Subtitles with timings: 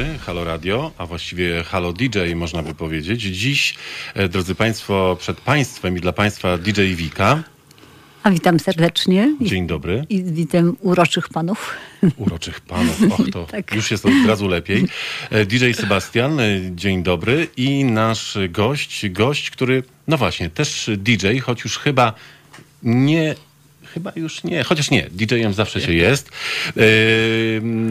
[0.00, 3.20] dobry, Halo Radio, a właściwie Halo DJ można by powiedzieć.
[3.20, 3.74] Dziś,
[4.14, 7.42] e, drodzy Państwo, przed Państwem i dla Państwa DJ Wika.
[8.22, 9.36] A witam serdecznie.
[9.40, 10.04] Dzień dobry.
[10.08, 11.76] I witam uroczych panów.
[12.16, 13.74] Uroczych panów, och to Tak.
[13.74, 14.86] już jest od razu lepiej.
[15.30, 17.48] E, DJ Sebastian, e, dzień dobry.
[17.56, 22.12] I nasz gość, gość, który, no właśnie, też DJ, choć już chyba
[22.82, 23.34] nie...
[23.94, 26.28] Chyba już nie, chociaż nie, DJ-em zawsze się jest.
[26.76, 26.80] E,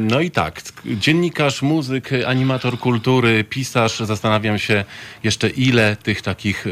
[0.09, 3.99] No i tak, dziennikarz, muzyk, animator kultury, pisarz.
[3.99, 4.85] Zastanawiam się
[5.23, 6.65] jeszcze ile tych takich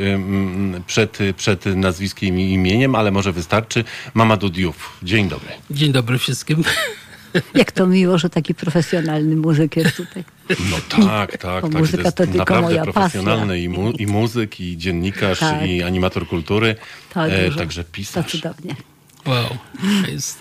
[0.87, 3.83] przed, przed nazwiskiem i imieniem, ale może wystarczy.
[4.13, 4.97] Mamadou Diouf.
[5.03, 5.49] Dzień dobry.
[5.71, 6.63] Dzień dobry wszystkim.
[7.55, 10.23] Jak to miło, że taki profesjonalny muzyk jest tutaj.
[10.49, 11.79] No tak, tak, Bo tak.
[11.79, 15.67] muzyka jest to tylko naprawdę moja profesjonalny i, mu, i muzyk, i dziennikarz, Tak.
[15.67, 16.75] i animator kultury,
[17.13, 18.31] Tak, e, także To pisarz.
[18.31, 18.75] cudownie.
[19.27, 19.57] Wow.
[20.11, 20.39] Jest...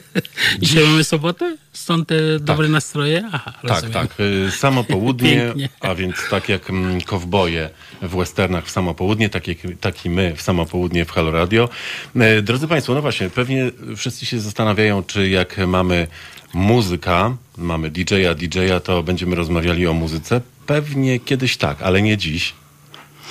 [0.60, 1.56] Dzisiaj mamy sobotę?
[1.72, 3.24] Stąd te dobre nastroje?
[3.32, 3.92] Aha, Tak, rozumiem.
[3.92, 4.16] tak.
[4.46, 5.68] e, Samo południe, Pięknie.
[5.80, 7.70] a więc tak jak mm, kowboje
[8.02, 11.30] w westernach w samo południe, tak, jak, tak i my w samo południe w Halo
[11.30, 11.68] Radio.
[12.16, 16.06] E, Drodzy Państwo, no właśnie, pewnie wszyscy się zastanawiają, czy jak mamy
[16.54, 20.40] muzyka, mamy DJ-a, DJ-a, to będziemy rozmawiali o muzyce.
[20.66, 22.54] Pewnie kiedyś tak, ale nie dziś.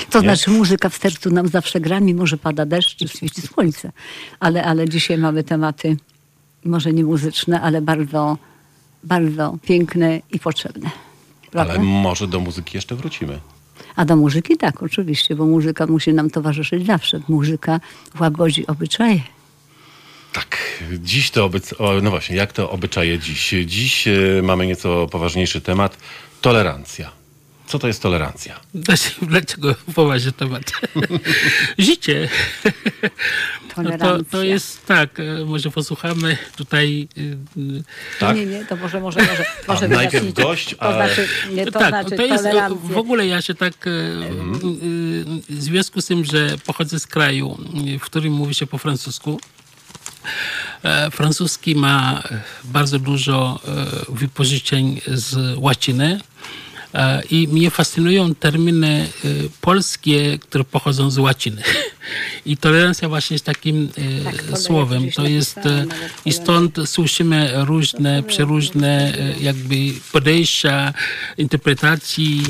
[0.10, 0.24] To Nie?
[0.24, 3.92] znaczy muzyka w sercu nam zawsze gra, mimo że pada deszcz czy świeci słońce.
[4.40, 5.98] Ale, ale dzisiaj mamy tematy
[6.66, 8.38] może nie muzyczne, ale bardzo,
[9.04, 10.90] bardzo piękne i potrzebne.
[11.52, 11.74] Prawda?
[11.74, 13.40] Ale może do muzyki jeszcze wrócimy.
[13.96, 17.22] A do muzyki tak, oczywiście, bo muzyka musi nam towarzyszyć zawsze.
[17.28, 17.80] Muzyka
[18.20, 19.20] łagodzi obyczaje.
[20.34, 20.58] Tak,
[21.00, 21.74] dziś to obyc...
[21.78, 23.56] o, no właśnie, jak to obyczaje dziś?
[23.66, 24.12] Dziś e,
[24.44, 25.98] mamy nieco poważniejszy temat.
[26.42, 27.17] Tolerancja.
[27.68, 28.60] Co to jest tolerancja?
[28.76, 30.64] Dlaczego- Dlaczego poważny temat?
[31.78, 32.30] Życie.
[33.78, 34.32] No to, Tolerancja.
[34.32, 37.08] to jest tak, e, może posłuchamy tutaj.
[37.18, 37.38] y,
[38.20, 38.36] Tak?
[38.36, 41.90] Nie, nie, to może, może, może, może najpierw gość, To a- znaczy, nie, to tak,
[41.90, 43.90] znaczy to jest e, w ogóle ja się tak e,
[44.28, 45.42] Mhm.
[45.50, 47.58] w związku z tym, że pochodzę z kraju,
[48.00, 49.40] w którym mówi się po francusku.
[50.84, 56.20] E, Francuski ma e, bardzo dużo e, wypożyczeń z łaciny.
[56.98, 59.28] E, I mnie fascynują terminy e,
[59.62, 61.62] polskie, które pochodzą z łaciny.
[62.46, 65.12] I tolerancja właśnie jest takim e, Tak, słowem.
[65.12, 69.76] To jest, nawet i stąd słyszymy różne, przeróżne jakby
[70.12, 70.94] podejścia,
[71.38, 72.44] interpretacji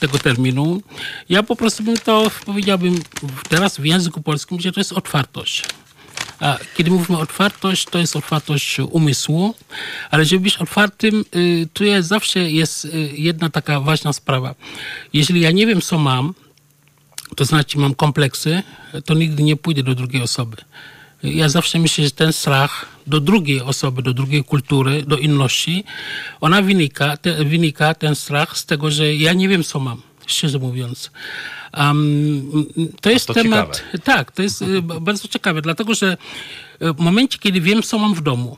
[0.00, 0.82] tego terminu.
[1.28, 3.02] Ja po prostu bym to powiedziałbym
[3.48, 5.64] teraz w języku polskim, że to jest otwartość.
[6.40, 9.54] A kiedy mówimy otwartość, to jest otwartość umysłu,
[10.10, 14.54] ale żeby być otwartym, y, tu jest, zawsze jest y, jedna taka ważna sprawa.
[15.12, 16.34] Jeżeli ja nie wiem, co mam,
[17.36, 18.62] to znaczy mam kompleksy,
[19.04, 20.56] to nigdy nie pójdę do drugiej osoby.
[21.22, 25.84] Ja zawsze myślę, że ten strach do drugiej osoby, do drugiej kultury, do inności,
[26.40, 30.58] ona wynika, te, wynika ten strach z tego, że ja nie wiem, co mam, szczerze
[30.58, 31.10] mówiąc.
[31.76, 32.66] Um,
[33.00, 33.76] to jest to temat.
[33.76, 33.98] ciekawe.
[33.98, 36.16] Tak, to jest y, bardzo ciekawe, dlatego że
[36.82, 38.56] y, w momencie, kiedy wiem, co mam w domu,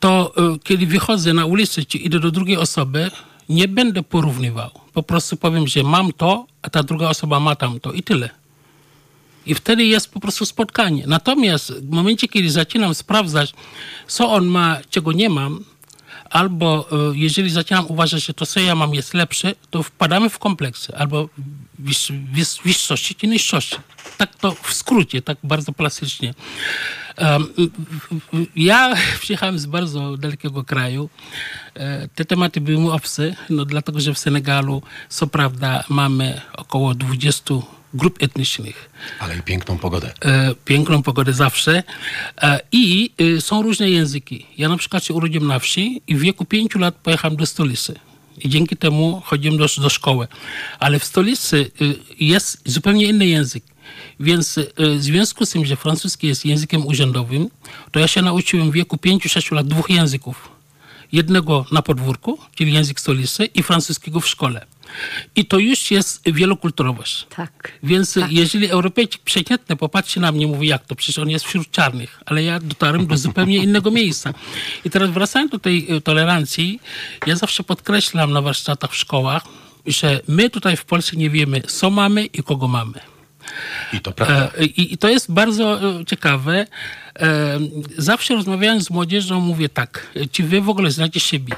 [0.00, 3.10] to y, kiedy wychodzę na ulicę czy idę do drugiej osoby,
[3.48, 4.70] nie będę porównywał.
[4.92, 8.30] Po prostu powiem, że mam to, a ta druga osoba ma tamto i tyle.
[9.46, 11.04] I wtedy jest po prostu spotkanie.
[11.06, 13.54] Natomiast w momencie, kiedy zaczynam sprawdzać,
[14.06, 15.64] co on ma, czego nie mam,
[16.30, 20.38] albo y, jeżeli zaczynam uważać, że to, co ja mam, jest lepsze, to wpadamy w
[20.38, 21.28] kompleksy albo
[21.78, 23.76] wyż, wyż, wyższości czy niższości.
[24.16, 26.34] Tak to w skrócie, tak bardzo plastycznie.
[28.56, 31.10] Ja przyjechałem z bardzo dalekiego kraju.
[31.74, 36.94] E, Te tematy były mu obce, no dlatego, że w Senegalu, co prawda, mamy około
[36.94, 37.54] 20
[37.94, 40.12] grup etnicznych Ale i piękną pogodę.
[40.24, 41.82] e, piękną pogodę zawsze
[42.42, 44.46] e, i e, są różne języki.
[44.58, 47.94] Ja na przykład się urodziłem na wsi i w wieku pięciu lat pojechałem do stolicy.
[48.38, 50.28] I dzięki temu chodziłem do, do szkoły.
[50.78, 51.70] Ale w stolicy
[52.20, 53.64] jest zupełnie inny język.
[54.20, 57.50] Więc w związku z tym, że francuski jest językiem urzędowym,
[57.92, 60.48] to ja się nauczyłem w wieku 5-6 lat dwóch języków.
[61.12, 64.66] Jednego na podwórku, czyli język stolicy, i francuskiego w szkole.
[65.36, 67.26] I to już jest wielokulturowość.
[67.36, 67.72] Tak.
[67.82, 72.20] Więc jeżeli Europejczyk przeciętny popatrzy na mnie, mówi jak to, przecież on jest wśród czarnych,
[72.26, 74.34] ale ja dotarłem do zupełnie innego miejsca.
[74.84, 76.80] I teraz wracając do tej y, tolerancji,
[77.26, 79.42] ja zawsze podkreślam na warsztatach w szkołach,
[79.86, 83.00] że my tutaj w Polsce nie wiemy, co mamy i kogo mamy.
[83.92, 84.50] I to prawda.
[84.58, 86.66] E, I, I to jest bardzo e, ciekawe.
[87.20, 87.58] E,
[87.98, 91.54] Zawsze rozmawiając z młodzieżą mówię tak, e, czy wy w ogóle znacie siebie?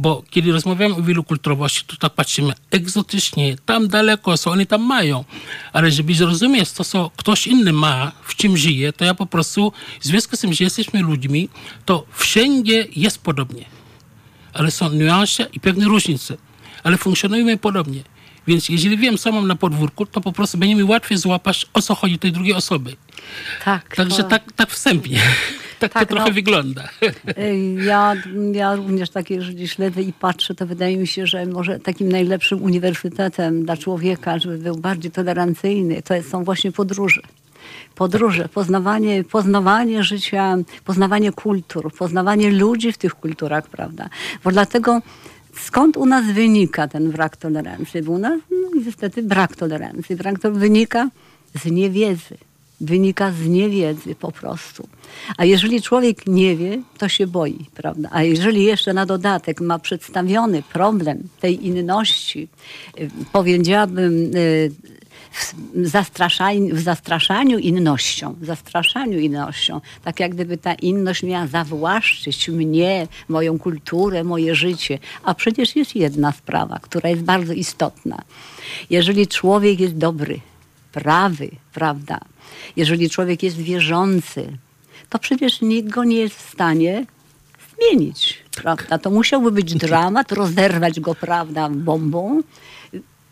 [0.00, 5.24] Bo kiedy rozmawiamy o wielokulturowości, to tak patrzymy egzotycznie, tam daleko, co oni tam mają.
[5.72, 9.72] Ale żeby zrozumieć to, co ktoś inny ma, w czym żyje, to ja po prostu,
[10.00, 11.48] w związku z tym, że jesteśmy ludźmi,
[11.84, 13.64] to wszędzie jest podobnie.
[14.52, 16.36] ale są niuanse i pewne różnice,
[16.82, 18.02] ale funkcjonujemy podobnie.
[18.46, 21.82] Więc jeżeli wiem, co mam na podwórku, to po prostu będzie mi łatwiej złapać, o
[21.82, 22.96] co chodzi tej drugiej osoby.
[23.64, 23.96] Tak.
[23.96, 25.20] Także to- tak, tak wstępnie.
[25.78, 26.34] Tak, Tak, to trochę no.
[26.34, 26.88] wygląda.
[27.36, 28.14] Ej, Ja,
[28.52, 32.62] ja również takie, jeżeli śledzę i patrzę, to wydaje mi się, że może takim najlepszym
[32.62, 37.20] uniwersytetem dla człowieka, żeby był bardziej tolerancyjny, to są właśnie podróże.
[37.94, 44.08] Podróże, poznawanie, poznawanie życia, poznawanie kultur, poznawanie ludzi w tych kulturach, prawda?
[44.44, 45.00] Bo dlatego
[45.54, 48.02] skąd u nas wynika ten brak tolerancji?
[48.02, 50.16] Bo u nas no, niestety brak tolerancji.
[50.16, 51.08] Brak to wynika
[51.54, 52.47] z niewiedzy
[52.80, 54.88] wynika z niewiedzy po prostu.
[55.36, 58.08] A jeżeli człowiek nie wie, to się boi, prawda?
[58.12, 62.48] A jeżeli jeszcze na dodatek ma przedstawiony problem tej inności,
[63.00, 64.70] y, powiedziałabym, y,
[65.74, 72.48] w zastraszaniu, w zastraszaniu innością, w zastraszaniu innością, tak jak gdyby ta inność miała zawłaszczyć
[72.48, 74.98] mnie, moją kulturę, moje życie.
[75.22, 78.22] A przecież jest jedna sprawa, która jest bardzo istotna.
[78.90, 80.40] Jeżeli człowiek jest dobry,
[80.92, 82.20] prawy, prawda?
[82.76, 84.58] Jeżeli człowiek jest wierzący,
[85.08, 87.06] to przecież nikt go nie jest w stanie
[87.78, 88.98] zmienić, prawda?
[88.98, 92.42] To musiałby być dramat, rozerwać go, prawda, bombą.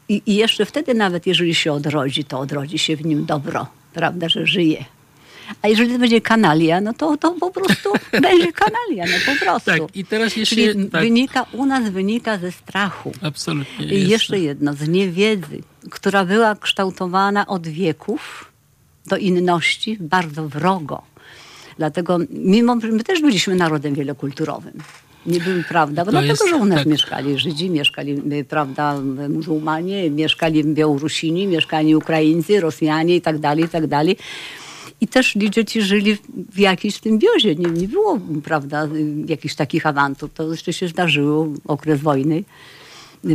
[0.09, 4.29] I, I jeszcze wtedy nawet, jeżeli się odrodzi, to odrodzi się w nim dobro, prawda,
[4.29, 4.85] że żyje.
[5.63, 7.93] A jeżeli to będzie kanalia, no to, to po prostu
[8.23, 9.71] będzie kanalia, no po prostu.
[9.71, 10.57] Tak, i teraz jeszcze...
[10.57, 13.13] Czyli tak, wynika, u nas wynika ze strachu.
[13.23, 13.87] absolutnie.
[13.87, 18.53] I jeszcze jedno, z niewiedzy, która była kształtowana od wieków
[19.07, 21.03] do inności bardzo wrogo.
[21.79, 24.73] Dlatego, mimo że my też byliśmy narodem wielokulturowym,
[25.27, 26.03] nie były, prawda?
[26.05, 26.87] Bo To dlatego, jest- że u nas tak.
[26.87, 33.69] mieszkali Żydzi, mieszkali, y, prawda, muzułmanie, mieszkali Białorusini, mieszkali Ukraińcy, Rosjanie i tak dalej, i
[33.69, 34.17] tak dalej.
[35.01, 36.17] I też dzieci żyli
[36.53, 37.55] w jakiejś symbiozie.
[37.55, 38.89] Nie, nie było, prawda, y,
[39.27, 40.31] jakichś takich awantur.
[40.31, 42.45] To jeszcze się zdarzyło, okres wojny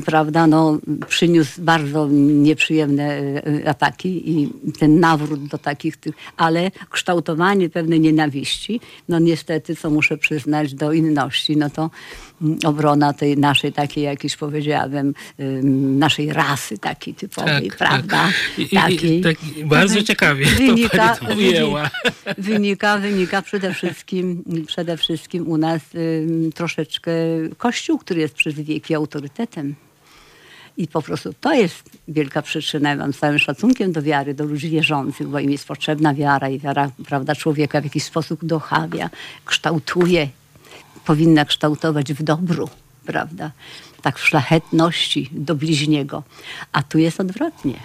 [0.06, 0.78] prawda, no,
[1.08, 4.50] przyniósł bardzo nieprzyjemne e, e, ataki i
[4.80, 8.80] ten nawrót do takich tych, ale kształtowanie pewnej nienawiści,
[9.10, 11.90] no niestety, co muszę przyznać, do inności, no to
[12.66, 18.18] obrona tej naszej takiej jakiejś powiedziałabym, ym, naszej rasy takiej typowej, Tak, prawda?
[18.18, 18.34] tak.
[18.58, 19.22] I- i- Takiej.
[19.22, 19.36] tak,
[19.66, 21.90] bardzo ciekawie wynika, to ujęła.
[22.38, 25.82] wynika, wynika przede wszystkim, przede wszystkim u nas
[26.56, 27.12] troszeczkę
[27.58, 29.76] Kościół, który jest przez wieki autorytetem.
[30.78, 32.90] I po prostu to jest wielka przyczyna.
[32.90, 36.60] Ja mam całym szacunkiem do wiary, do ludzi wierzących, bo im jest potrzebna wiara i
[36.60, 39.10] wiara prawda, człowieka w jakiś sposób dochawia,
[39.46, 40.28] kształtuje,
[41.06, 42.69] powinna kształtować w dobru,
[43.06, 43.51] prawda?
[44.01, 46.24] Tak w szlachetności do bliźniego.
[46.71, 47.80] A tu jest odwrotnie.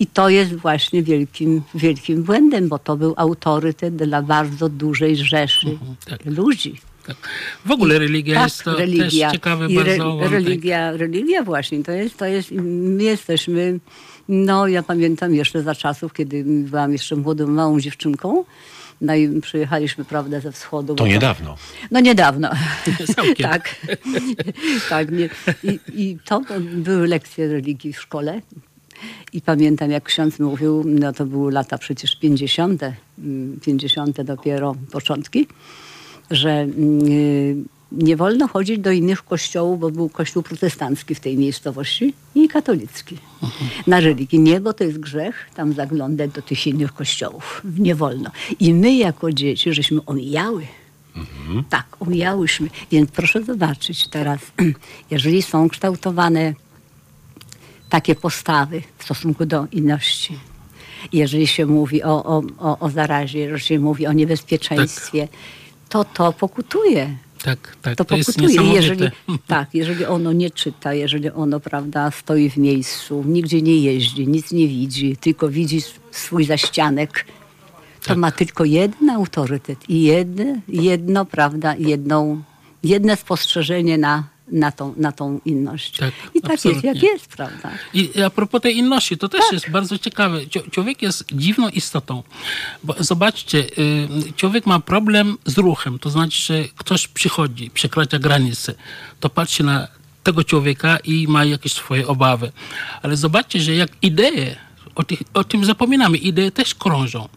[0.00, 5.78] I to jest właśnie wielkim, wielkim błędem, bo to był autorytet dla bardzo dużej rzeszy
[6.06, 6.26] tak.
[6.26, 6.80] ludzi.
[7.06, 7.16] Tak.
[7.66, 9.26] W ogóle religia Tak, jest to religia.
[9.26, 10.30] też ciekawy I re, bardzo wątek.
[10.30, 13.80] religia, religia właśnie, to jest, to jest, my jesteśmy,
[14.28, 18.44] no ja pamiętam jeszcze za czasów, kiedy byłam jeszcze młodą, małą dziewczynką,
[19.00, 20.94] no i przyjechaliśmy, prawda, ze wschodu.
[20.94, 21.56] To niedawno.
[21.90, 22.50] No niedawno.
[23.42, 23.76] Tak.
[24.88, 25.28] tak nie.
[25.64, 28.40] I, I to były lekcje religii w szkole.
[29.32, 32.82] I pamiętam, jak ksiądz mówił, no to były lata przecież 50.,
[33.18, 34.22] mm, 50.
[34.22, 35.46] dopiero początki,
[36.30, 42.14] że mm, nie wolno chodzić do innych kościołów, bo był kościół protestancki w tej miejscowości
[42.34, 43.18] i katolicki.
[43.86, 47.62] Na religii nie, bo to jest grzech tam zaglądać do tych innych kościołów.
[47.78, 48.30] Nie wolno.
[48.60, 50.66] I my jako dzieci, żeśmy omijały.
[51.70, 52.68] Tak, omijałyśmy.
[52.90, 54.40] Więc proszę zobaczyć teraz,
[55.10, 56.54] jeżeli są kształtowane
[57.88, 60.38] takie postawy w stosunku do inności,
[61.12, 65.28] jeżeli się mówi o, o, o, o zarazie, jeżeli się mówi o niebezpieczeństwie,
[65.88, 67.16] to to pokutuje.
[67.44, 68.72] Tak, tak, To, to, pokutuje.
[68.74, 69.08] Jeżeli,
[69.46, 74.52] tak, jeżeli ono nie czyta, jeżeli ono, prawda, stoi w miejscu, nigdzie nie jeździ, nic
[74.52, 75.80] nie widzi, tylko widzi
[76.10, 77.26] swój zaścianek,
[78.00, 78.18] to Tak.
[78.18, 82.42] ma tylko jeden autorytet i jedno, jedno prawda, jedną,
[82.82, 85.96] jedne spostrzeżenie na, na, tą, na tą inność.
[85.96, 87.08] Tak, I tak jest, jak absolutnie.
[87.08, 87.70] jest, prawda?
[87.94, 89.52] I a propos tej inności, to też Tak.
[89.52, 90.40] jest bardzo ciekawe.
[90.70, 92.22] Człowiek jest dziwną istotą.
[92.84, 95.98] Bo zobaczcie, y, człowiek ma problem z ruchem.
[95.98, 98.74] To znaczy, że ktoś przychodzi, przekracza granicę.
[99.20, 99.88] To patrzy na
[100.22, 102.52] tego człowieka i ma jakieś swoje obawy.
[103.02, 104.56] Ale zobaczcie, że jak idee,
[104.94, 107.28] o, tych, o tym zapominamy, idee też krążą.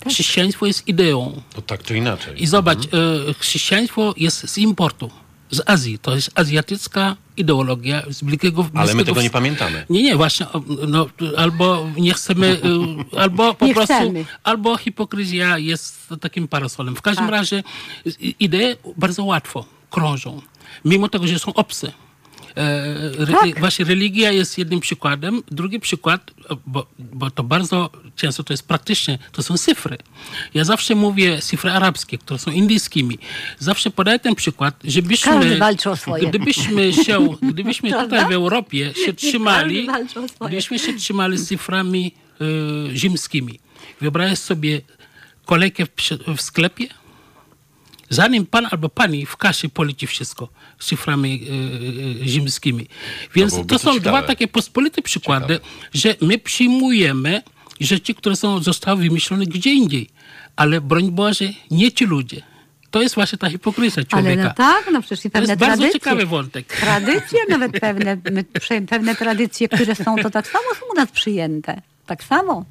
[0.00, 0.12] Tak.
[0.12, 1.42] Chrześcijaństwo jest ideą.
[1.54, 2.42] To tak czy inaczej.
[2.42, 5.10] I zobacz, e, chrześcijaństwo jest z importu,
[5.50, 5.98] z Azji.
[5.98, 9.86] To jest azjatycka ideologia z bliskiego Ale my Bliskiego tego nie pamiętamy.
[9.90, 10.46] Nie, nie, właśnie,
[10.88, 12.46] no, albo nie chcemy,
[13.14, 14.24] y, albo po Nie prostu, chcemy.
[14.42, 16.96] albo hipokryzja jest takim parasolem.
[16.96, 17.34] W każdym Tak.
[17.34, 17.62] razie
[18.40, 20.42] idee bardzo łatwo krążą.
[20.84, 21.92] mimo tego, że są obce.
[22.56, 23.60] E, re, Tak.
[23.60, 25.42] Właśnie religia jest jednym przykładem.
[25.50, 26.30] Drugi przykład,
[26.66, 29.98] bo, bo to bardzo często to jest praktycznie, to są cyfry.
[30.54, 33.18] Ja zawsze mówię cyfry arabskie, które są indyjskimi.
[33.58, 35.32] Zawsze podaję ten przykład, żebyśmy...
[36.28, 39.88] Gdybyśmy się, gdybyśmy tutaj w Europie się trzymali,
[40.40, 43.60] gdybyśmy się trzymali z cyframi e, rzymskimi.
[44.00, 44.80] Wyobraź sobie
[45.44, 45.90] kolejkę w,
[46.36, 46.86] w sklepie,
[48.10, 50.48] zanim pan albo pani w kasie policzy wszystko
[50.78, 52.86] z cyframi e, e, rzymskimi.
[53.34, 54.00] Więc to to są ciekawe.
[54.00, 55.60] dwa takie pospolite przykłady,
[55.94, 57.42] że my przyjmujemy
[57.80, 60.08] rzeczy, które są, zostały wymyślone gdzie indziej.
[60.56, 62.42] Ale broń Boże, nie ci ludzie.
[62.90, 64.42] To jest właśnie ta hipokryzja Ale człowieka.
[64.42, 66.00] no tak, no przecież i to pewne jest bardzo tradycje.
[66.00, 66.66] ciekawy wątek.
[66.66, 68.16] Tradycje, nawet pewne,
[68.88, 71.82] pewne tradycje, które są, to tak samo są u nas przyjęte.
[72.06, 72.64] Tak samo.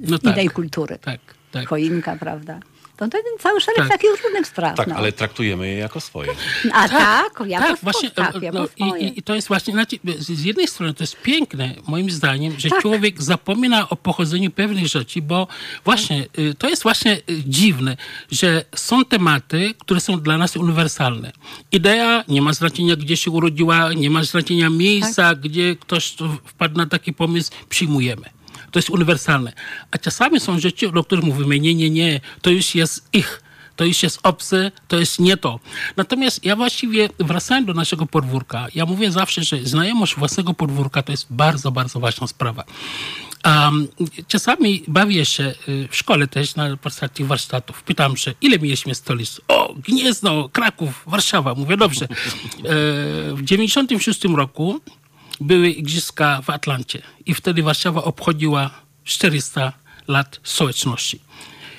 [0.00, 0.32] No tak.
[0.32, 0.98] innej kultury.
[0.98, 1.20] Tak,
[1.52, 1.68] tak.
[1.68, 2.60] Choinka, prawda?
[2.96, 3.88] To, to jest cały szereg Tak.
[3.88, 4.76] takich różnych spraw.
[4.76, 4.96] Tak, no.
[4.96, 6.30] ale traktujemy je jako swoje.
[6.72, 9.02] A tak, jako tak, swo- właśnie, tak, e, jako no, swoje.
[9.08, 12.54] i, i, to jest właśnie, znaczy, z z jednej strony to jest piękne, moim zdaniem,
[12.60, 12.82] że Tak.
[12.82, 15.46] człowiek zapomina o pochodzeniu pewnych rzeczy, bo
[15.84, 16.26] właśnie
[16.58, 17.96] to jest właśnie dziwne,
[18.30, 21.32] że są tematy, które są dla nas uniwersalne.
[21.72, 25.40] Idea nie ma znaczenia, gdzie się urodziła, nie ma znaczenia miejsca, Tak.
[25.40, 28.33] gdzie ktoś wpadł na taki pomysł, przyjmujemy.
[28.74, 29.52] To jest uniwersalne.
[29.90, 33.40] A czasami są rzeczy, o których mówimy, nie, nie, nie, to już jest ich
[33.76, 35.60] to już jest obce, to jest nie to.
[35.96, 41.12] Natomiast ja właściwie wracając do naszego podwórka, ja mówię zawsze, że znajomość własnego podwórka to
[41.12, 42.64] jest bardzo, bardzo ważna sprawa.
[43.44, 43.88] Um,
[44.28, 46.76] czasami bawię się y, w szkole też na
[47.14, 47.82] tych warsztatów.
[47.82, 49.40] Pytam się, ile mieliśmy stolic?
[49.48, 51.54] O, Gniezno, Kraków, Warszawa.
[51.54, 52.04] Mówię, dobrze.
[52.04, 52.08] E,
[53.34, 54.80] w 96 roku
[55.40, 58.70] były igrzyska w Atlancie i wtedy Warszawa obchodziła
[59.04, 59.72] 400
[60.08, 61.20] lat społeczności.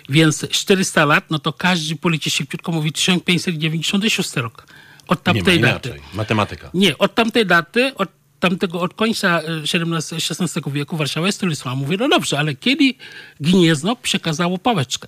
[0.10, 4.68] Więc 400 lat, no to każdy policzy szybciutko mówi 1596 rok.
[5.08, 6.02] Od Nie ma tamtej daty.
[6.14, 6.70] Matematyka.
[6.74, 8.10] Nie, od tamtej daty, od
[8.40, 9.42] tamtego, od końca
[9.74, 11.44] XVII-XVI wieku Warszawa jest.
[11.66, 12.94] A mówię, no dobrze, ale kiedy
[13.40, 15.08] Gniezno przekazało pałeczkę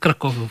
[0.00, 0.48] Krakowi, mi-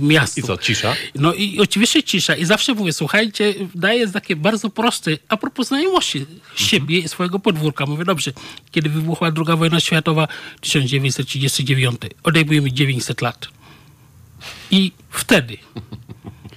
[0.00, 0.40] miastu?
[0.40, 0.96] I co, cisza?
[1.14, 2.36] No i oczywiście cisza.
[2.36, 6.26] I zawsze mówię, słuchajcie, daję takie bardzo proste, a propos znajomości
[6.56, 7.86] siebie i swojego podwórka.
[7.86, 8.32] Mówię, dobrze,
[8.70, 10.28] kiedy wybuchła II wojna światowa,
[10.60, 13.48] 1939, odejmujemy 900 lat.
[14.70, 15.56] I wtedy,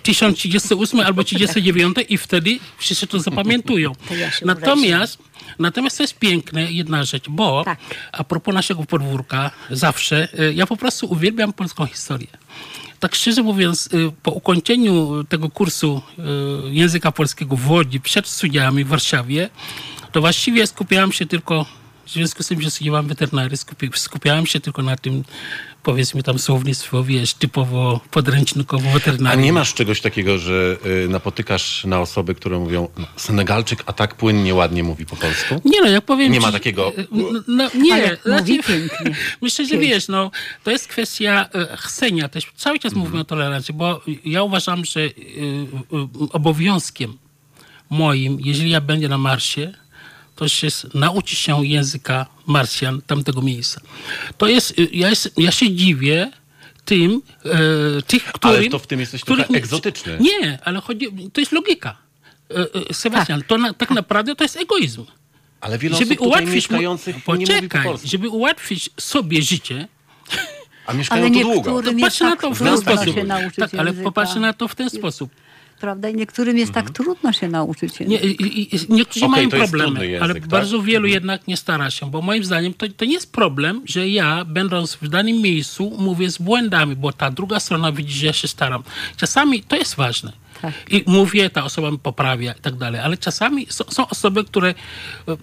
[0.03, 3.91] 1038 albo 39 i wtedy wszyscy to zapamiętują.
[4.09, 5.17] To ja natomiast,
[5.59, 7.79] natomiast to jest piękne jedna rzecz, bo Tak.
[8.11, 12.27] a propos naszego podwórka, zawsze, y, ja po prostu uwielbiam polską historię.
[12.99, 16.01] Tak szczerze mówiąc, y, po ukończeniu tego kursu
[16.67, 19.49] y, języka polskiego w Łodzi przed studiami w Warszawie,
[20.11, 21.65] to właściwie skupiałem się tylko,
[22.05, 25.23] w związku z tym, że studiowałem weterynarię, skupi, skupiałem się tylko na tym,
[25.83, 29.43] powiedzmy tam słownictwo, wiesz, typowo podręcznikowo A weterynarii.
[29.45, 34.15] nie masz czegoś takiego, że y, napotykasz na osoby, które mówią, no, Senegalczyk, a tak
[34.15, 35.61] płynnie, ładnie mówi po polsku?
[35.65, 39.15] Nie no, jak powiem Nie ma ci- takiego- No, no, nie, Ale znaczy, pięknie.
[39.41, 40.31] Myślę, że wiesz, no,
[40.63, 42.45] to jest kwestia e, chcenia też.
[42.55, 45.09] Cały czas mówimy o tolerancji, bo ja uważam, że e, e,
[46.31, 47.17] obowiązkiem
[47.89, 49.73] moim, jeżeli ja będę na Marsie,
[50.49, 53.81] to jest nauczyć się języka Marsjan tamtego miejsca.
[54.37, 56.31] To jest, e, ja, jest, ja się dziwię
[56.85, 58.71] tym, e, tych, którym...
[58.71, 60.17] to w tym jesteś których trochę nie- egzotyczny.
[60.19, 61.97] Nie, ale chodzi, to jest logika.
[62.51, 62.55] E,
[62.89, 65.05] e, Sebastian, to na, tak naprawdę to jest egoizm
[65.61, 68.07] Ale wiele żeby osób tutaj ułatwić, mieszkających nie mówi po poczekaj, polsku.
[68.07, 69.87] żeby ułatwić sobie życie,
[70.85, 71.83] A mieszkają Ale tu długo.
[71.83, 73.15] to patrzę jest na to tak w ten sposób.
[73.57, 74.03] Tak, ale języka.
[74.03, 75.31] popatrzę na to w ten sposób.
[75.81, 76.09] Prawda?
[76.09, 76.85] I niektórym jest Mhm.
[76.85, 77.99] tak trudno się nauczyć.
[77.99, 80.47] Nie, i, i, niektórzy Okej, mają problemy, język, ale tak?
[80.47, 84.09] bardzo wielu jednak nie stara się, bo moim zdaniem to, to nie jest problem, że
[84.09, 88.33] ja, będąc w danym miejscu, mówię z błędami, bo ta druga strona widzi, że ja
[88.33, 88.83] się staram.
[89.17, 90.31] Czasami to jest ważne.
[90.61, 90.73] Tak.
[90.89, 94.69] I mówię, ta osoba mi poprawia i tak dalej, ale czasami są, są osoby, które,
[94.69, 94.73] e,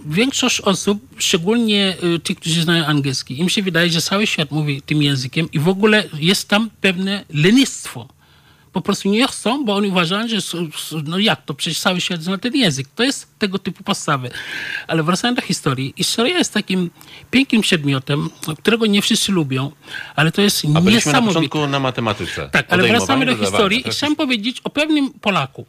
[0.06, 4.82] większość osób, szczególnie e, ci, którzy znają angielski, im się wydaje, że cały świat mówi
[4.82, 8.08] tym językiem i w ogóle jest tam pewne lenistwo
[8.78, 10.36] po prostu nie chcą, bo oni uważają, że
[11.04, 12.86] no jak to, przecież cały świat zna ten język.
[12.94, 14.30] To jest tego typu postawy.
[14.86, 15.94] Ale wracając do historii.
[15.96, 16.90] Historia jest takim
[17.30, 19.72] pięknym przedmiotem, którego nie wszyscy lubią,
[20.16, 22.48] ale to jest A byliśmy na początku na matematyce.
[22.52, 25.66] Tak, ale wracamy do historii i Teraz chciałem powiedzieć o pewnym Polaku.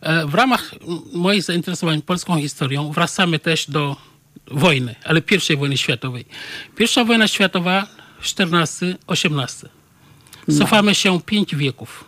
[0.00, 0.74] E, W ramach
[1.12, 3.96] moich zainteresowań polską historią wracamy też do
[4.50, 6.24] wojny, ale pierwszej wojny światowej.
[6.76, 7.86] Pierwsza wojna światowa
[8.22, 9.66] 14-18.
[10.58, 12.04] Cofamy się pięć wieków.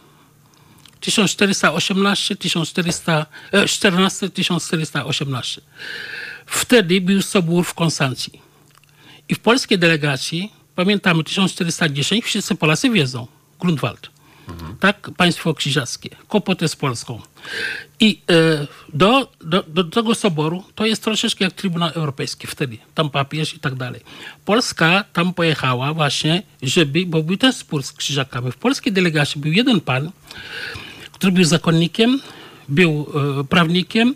[1.01, 5.61] 1418, 1400, e, 14, 1418.
[6.47, 8.41] Wtedy był sobór w Konstancji.
[9.29, 13.27] I w polskiej delegacji, pamiętamy 1410, wszyscy Polacy wiedzą,
[13.61, 14.11] Grunwald.
[14.81, 17.21] Tak państwo krzyżackie, kłopoty z Polską.
[18.01, 23.11] I e, do, do, do tego soboru to jest troszeczkę jak Trybunał Europejski wtedy, tam
[23.11, 24.01] papież i tak dalej.
[24.45, 28.53] Polska tam pojechała właśnie, żeby, bo był ten spór z krzyżakami.
[28.53, 30.11] W polskiej delegacji był jeden pan,
[31.13, 32.21] który był zakonnikiem,
[32.69, 33.07] był
[33.41, 34.15] e, prawnikiem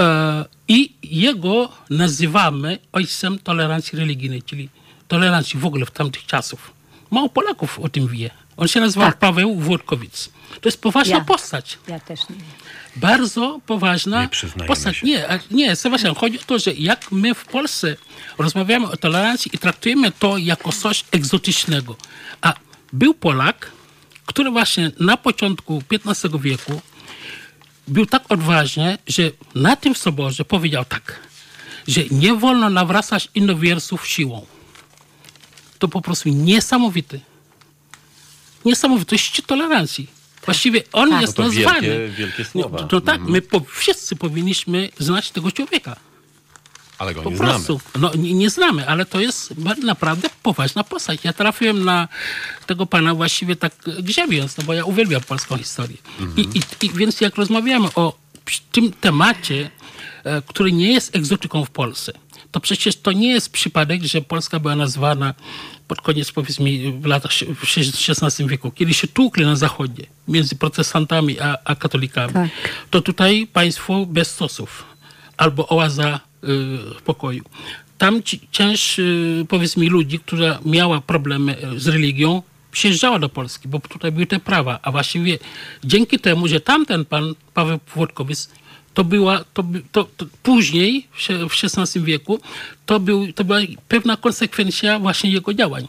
[0.00, 4.68] e, i jego nazywamy ojcem tolerancji religijnej, czyli
[5.08, 6.72] tolerancji w ogóle w tamtych czasów.
[7.10, 8.30] Mało Polaków o tym wie.
[8.56, 9.18] On się nazywa Tak.
[9.18, 10.28] Paweł Włodkowic.
[10.60, 11.24] To jest poważna Ja.
[11.24, 11.78] postać.
[11.88, 12.36] Ja też nie.
[12.96, 14.96] Bardzo poważna Nie postać.
[14.96, 15.06] się.
[15.06, 17.96] Nie, nie, Sebastian, chodzi o to, że jak my w Polsce
[18.38, 21.96] rozmawiamy o tolerancji i traktujemy to jako coś egzotycznego.
[22.40, 22.54] A
[22.92, 23.70] był Polak,
[24.26, 26.80] który właśnie na początku XV wieku
[27.88, 29.22] był tak odważny, że
[29.54, 31.20] na tym soborze powiedział tak,
[31.88, 34.46] że nie wolno nawracać innowierców siłą.
[35.78, 37.20] To po prostu niesamowity.
[38.66, 39.06] Niesamowity.
[39.08, 40.06] To jest szczyt tolerancji.
[40.44, 41.20] Właściwie on Tak.
[41.20, 41.80] jest No to nazwany.
[41.80, 42.88] wielkie- wielkie słowa.
[42.92, 45.96] No, tak, my po, wszyscy powinniśmy znać tego człowieka.
[46.98, 47.80] Ale go Po nie prostu.
[47.98, 48.14] znamy.
[48.16, 51.20] No, nie, nie znamy, ale to jest naprawdę poważna postać.
[51.24, 52.08] Ja trafiłem na
[52.66, 55.96] tego pana właściwie tak grzebiąc, no bo ja uwielbiam polską historię.
[56.36, 58.18] I, i, I więc jak rozmawiamy o
[58.72, 59.70] tym temacie,
[60.24, 62.12] e, który nie jest egzotyką w Polsce,
[62.52, 65.34] to przecież to nie jest przypadek, że Polska była nazwana
[65.88, 67.64] pod koniec, powiedzmy, w latach w
[68.08, 72.48] XVI wieku, kiedy się tłukli na zachodzie między protestantami a, a katolikami, Tak.
[72.90, 74.84] to tutaj państwo bez stosów
[75.36, 77.44] albo oaza y, pokoju.
[77.98, 83.68] Tam ci, część, y, powiedzmy, ludzi, która miała problemy y, z religią, przyjeżdżała do Polski,
[83.68, 84.78] bo tutaj były te prawa.
[84.82, 85.38] A właściwie
[85.84, 88.50] dzięki temu, że tamten pan, Paweł Włodkowiec,
[88.96, 91.08] to była, to, to, to później,
[91.48, 92.40] w XVI wieku,
[92.86, 95.88] to, był, to była pewna konsekwencja właśnie jego działań.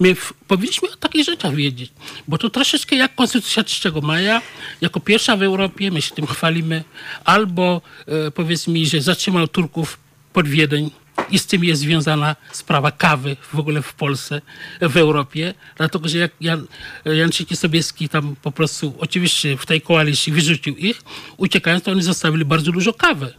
[0.00, 1.92] My w, powinniśmy o takich rzeczach wiedzieć,
[2.28, 4.42] bo to troszeczkę jak Konstytucja 3 maja,
[4.80, 6.84] jako pierwsza w Europie, my się tym chwalimy,
[7.24, 9.98] albo e, powiedz mi, że zatrzymał Turków
[10.32, 10.90] pod Wiedeń
[11.30, 14.40] i z tym jest związana sprawa kawy w ogóle w Polsce,
[14.80, 16.66] w Europie, dlatego że jak Jan,
[17.04, 21.02] Jan III Sobieski tam po prostu, oczywiście w tej koalicji wyrzucił ich,
[21.36, 23.34] uciekając, to oni zostawili bardzo dużo kawy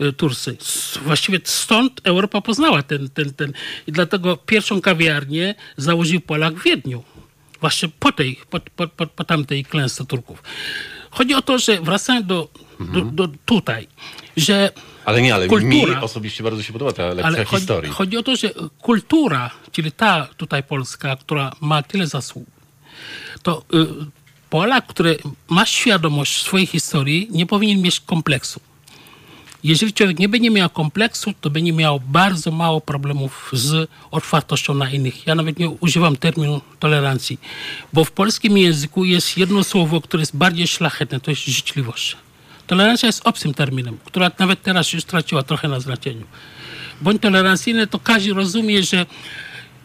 [0.00, 0.56] e, Tursy.
[0.60, 3.52] S- Właściwie stąd Europa poznała ten, ten, ten.
[3.86, 7.04] I dlatego pierwszą kawiarnię założył Polak w Wiedniu.
[7.60, 10.42] Właśnie po tej, po, po, po, po tamtej klęsce Turków.
[11.16, 12.48] Chodzi o to, że wracając do,
[12.80, 13.88] do, do tutaj,
[14.36, 14.70] że
[15.04, 15.98] Ale nie, ale Kultura.
[15.98, 17.92] mi osobiście bardzo się podoba ta lekcja ale chodzi, historii.
[17.92, 22.46] chodzi o to, że kultura, czyli ta tutaj polska, która ma tyle zasług,
[23.42, 23.86] to y,
[24.50, 28.60] Polak, który ma świadomość swojej historii, nie powinien mieć kompleksu.
[29.66, 34.90] Jeżeli człowiek nie będzie miał kompleksu, to będzie miał bardzo mało problemów z otwartością na
[34.90, 35.26] innych.
[35.26, 37.40] Ja nawet nie używam terminu tolerancji,
[37.92, 42.16] bo w polskim języku jest jedno słowo, które jest bardziej szlachetne, to jest życzliwość.
[42.66, 46.26] Tolerancja jest obcym terminem, która nawet teraz już straciła trochę na znaczeniu.
[47.00, 49.06] Bądź tolerancyjny, to każdy rozumie, że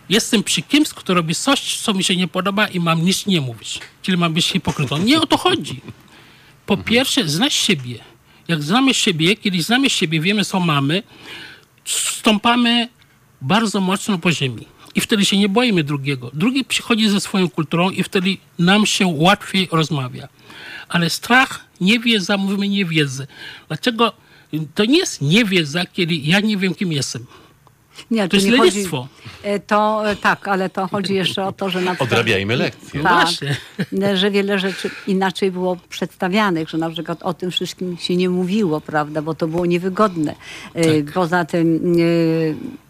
[0.09, 3.41] jestem przy kimś, kto robi coś, co mi się nie podoba i mam nic nie
[3.41, 3.79] mówić.
[4.01, 4.97] Czyli mam być hipokrytą.
[4.97, 5.81] Nie o to chodzi.
[6.65, 8.10] Po pierwsze, znasz siebie.
[8.47, 11.03] Jak znamy siebie, kiedy znamy siebie, wiemy, co mamy,
[11.85, 12.89] stąpamy
[13.41, 14.65] bardzo mocno po ziemi.
[14.95, 16.31] I wtedy się nie boimy drugiego.
[16.33, 20.27] Drugi przychodzi ze swoją kulturą i wtedy nam się łatwiej rozmawia.
[20.89, 23.27] Ale strach, niewiedza, mówimy niewiedzę.
[23.67, 24.13] Dlaczego?
[24.75, 27.25] To nie jest niewiedza, kiedy ja nie wiem, kim jestem.
[28.11, 29.07] Nie, To jest nie chodzi- lenistwo.
[29.43, 32.11] E, To e, tak, ale to chodzi jeszcze o to, że na przykład...
[32.11, 33.01] Odrabiajmy lekcje.
[33.03, 33.57] Tak, właśnie.
[34.17, 38.81] że wiele rzeczy inaczej było przedstawianych, że na przykład o tym wszystkim się nie mówiło,
[38.81, 40.35] prawda, bo to było niewygodne.
[40.73, 41.13] E, Tak.
[41.13, 41.95] Poza tym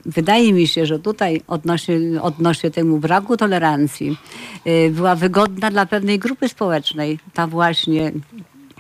[0.05, 4.17] e, wydaje mi się, że tutaj odnośnie, odnośnie temu braku tolerancji
[4.65, 8.11] e, była wygodna dla pewnej grupy społecznej, ta właśnie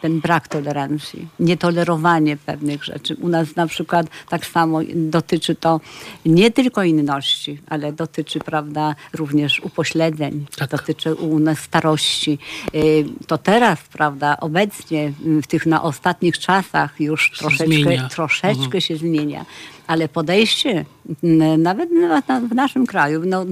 [0.01, 3.15] ten brak tolerancji, nietolerowanie pewnych rzeczy.
[3.15, 5.79] U nas na przykład tak samo dotyczy to
[6.25, 10.69] nie tylko inności, ale dotyczy, prawda, również upośledzeń, Tak.
[10.69, 12.37] dotyczy u nas starości.
[12.75, 18.09] Y, To teraz, prawda, obecnie w tych na ostatnich czasach już Się troszeczkę, zmienia.
[18.09, 18.81] troszeczkę Mhm.
[18.81, 19.45] się zmienia.
[19.87, 20.85] Ale podejście
[21.57, 23.45] nawet na, na, w naszym kraju, no,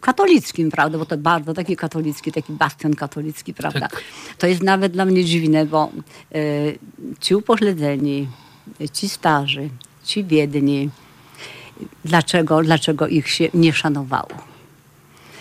[0.00, 4.02] katolickim, prawda, bo to bardzo taki katolicki, taki bastion katolicki, prawda, Tak.
[4.38, 5.90] to jest nawet dla mnie dziwne, bo
[6.34, 6.78] y,
[7.20, 8.28] ci upośledzeni,
[8.92, 9.68] ci starzy,
[10.04, 10.90] ci biedni,
[12.04, 14.28] dlaczego, dlaczego ich się nie szanowało?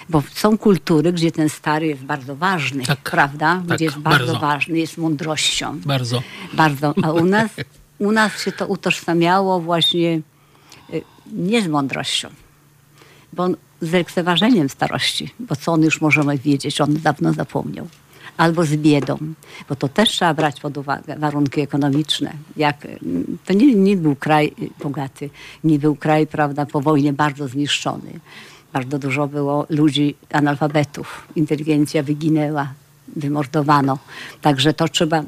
[0.10, 3.00] Bo są kultury, gdzie ten stary jest bardzo ważny, Tak.
[3.00, 3.62] prawda?
[3.67, 4.39] Tak, gdzie jest bardzo, bardzo.
[4.39, 5.80] ważny, jest mądrością.
[5.86, 6.21] Bardzo.
[6.54, 6.93] Bardzo.
[7.04, 7.52] A u nas,
[7.99, 10.21] u nas się to utożsamiało właśnie
[10.93, 12.29] y, nie z mądrością.
[13.34, 13.47] Bo
[13.81, 17.88] z lekceważeniem starości, bo co on już możemy wiedzieć, on dawno zapomniał.
[18.38, 19.17] Albo z biedą,
[19.69, 22.34] bo to też trzeba brać pod uwagę, warunki ekonomiczne.
[22.58, 25.29] Jak, mm, to nie, nie był kraj y, bogaty,
[25.63, 28.19] nie był kraj, prawda, po wojnie bardzo zniszczony.
[28.73, 32.73] Bardzo dużo było ludzi, analfabetów, inteligencja wyginęła,
[33.15, 33.97] wymordowano.
[34.41, 35.23] Także to trzeba,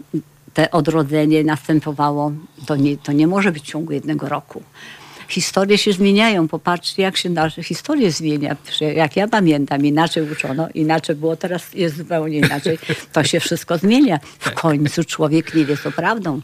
[0.58, 2.32] te odrodzenie następowało,
[2.66, 4.64] to nie, to nie może być w ciągu jednego roku.
[5.28, 6.48] Historie się zmieniają.
[6.48, 8.56] Popatrzcie, jak się nasze historie zmienia.
[8.96, 12.80] Jak ja pamiętam, inaczej uczono, inaczej było, teraz jest zupełnie inaczej.
[13.14, 14.20] To się wszystko zmienia.
[14.40, 16.42] W końcu człowiek nie wie, co prawdą.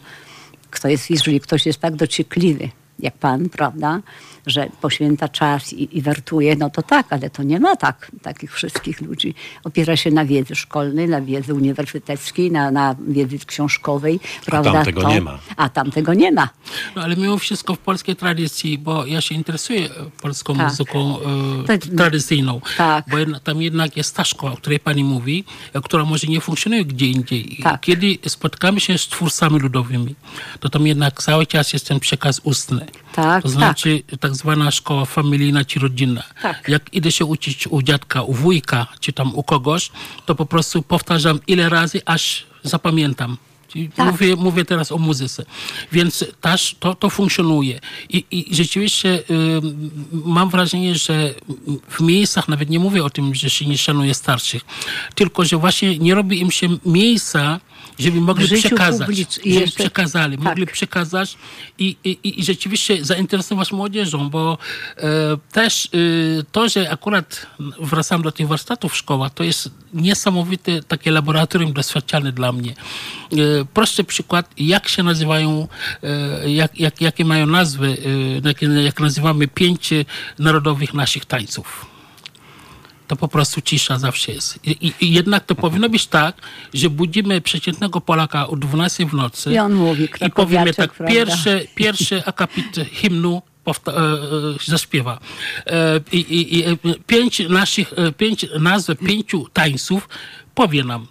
[0.70, 4.00] Kto jest, jeżeli ktoś jest tak dociekliwy, jak pan, prawda,
[4.46, 8.52] że poświęca czas i, i wertuje, no to tak, ale to nie ma tak, takich
[8.52, 9.34] wszystkich ludzi.
[9.64, 14.72] Opiera się na wiedzy szkolnej, na wiedzy uniwersyteckiej, na, na wiedzy książkowej, prawda?
[14.72, 15.38] tam tego to, nie ma.
[15.56, 16.48] A tam tego nie ma.
[16.96, 19.88] No, ale mimo wszystko w polskiej tradycji, bo ja się interesuję
[20.22, 20.68] polską Tak.
[20.68, 21.80] muzyką e, Tak.
[21.96, 23.04] tradycyjną, Tak.
[23.10, 26.40] bo jedna, tam jednak jest ta szkoła, o której pani mówi, e, która może nie
[26.40, 27.60] funkcjonuje gdzie indziej.
[27.60, 27.80] I Tak.
[27.80, 30.14] Kiedy spotykamy się z twórcami ludowymi,
[30.60, 32.83] to tam jednak cały czas jest ten przekaz ustny.
[33.14, 36.22] Tak, to znaczy tak zwana szkoła familijna czy rodzinna.
[36.42, 36.68] Tak.
[36.68, 39.90] Jak idę się uczyć u dziadka, u wujka, czy tam u kogoś,
[40.26, 43.36] to po prostu powtarzam ile razy, aż zapamiętam.
[43.96, 44.12] Tak.
[44.12, 45.44] Mówię, mówię teraz o muzyce.
[45.92, 47.80] Więc też to, to funkcjonuje.
[48.08, 51.34] I, i rzeczywiście ym, mam wrażenie, że
[51.88, 54.62] w miejscach, nawet nie mówię o tym, że się nie szanuje starszych,
[55.14, 57.60] tylko że właśnie nie robi im się miejsca,
[57.98, 59.08] żeby mogli przekazać.
[59.08, 60.44] publicz- Żeby jeszcze- przekazali, tak.
[60.44, 61.36] mogli przekazać
[61.78, 64.58] i, i, i rzeczywiście zainteresować młodzieżą, bo
[64.96, 65.02] e,
[65.52, 65.88] też e,
[66.52, 67.46] to, że akurat
[67.80, 72.70] wracam do tych warsztatów w szkołach, to jest niesamowite takie laboratorium doświadczalne dla mnie.
[73.32, 73.36] E,
[73.74, 75.68] prosty przykład, jak się nazywają,
[76.02, 77.96] e, jak, jak, jakie mają nazwy,
[78.44, 79.90] e, jak, jak nazywamy pięć
[80.38, 81.93] narodowych naszych tańców
[83.06, 84.58] to po prostu cisza zawsze jest.
[84.66, 86.36] I, i, jednak to powinno być tak,
[86.74, 91.14] że budzimy przeciętnego Polaka o 12 w nocy I on mówi, i powiemy tak, prawda?
[91.14, 95.18] pierwsze, pierwszy akapit hymnu powta- e, e, zaśpiewa.
[95.66, 100.08] E, i, i, i, pięć naszych, pięć nazw pięciu tańców
[100.54, 101.06] powie nam.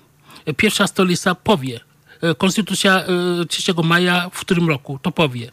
[0.58, 1.80] Pierwsza stolica powie.
[2.38, 3.04] Konstytucja
[3.42, 5.52] e, 3 maja w którym roku to powie.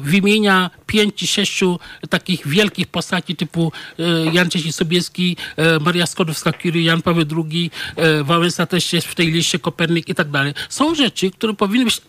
[0.00, 7.02] Wymienia pięć sześciu takich wielkich postaci typu e, Jan Czesi Sobieski, e, Maria Skłodowska-Curie, Jan
[7.02, 10.54] Paweł II, e, Wałęsa też jest w tej liście, Kopernik i tak dalej.
[10.68, 12.02] Są rzeczy, które powinny być,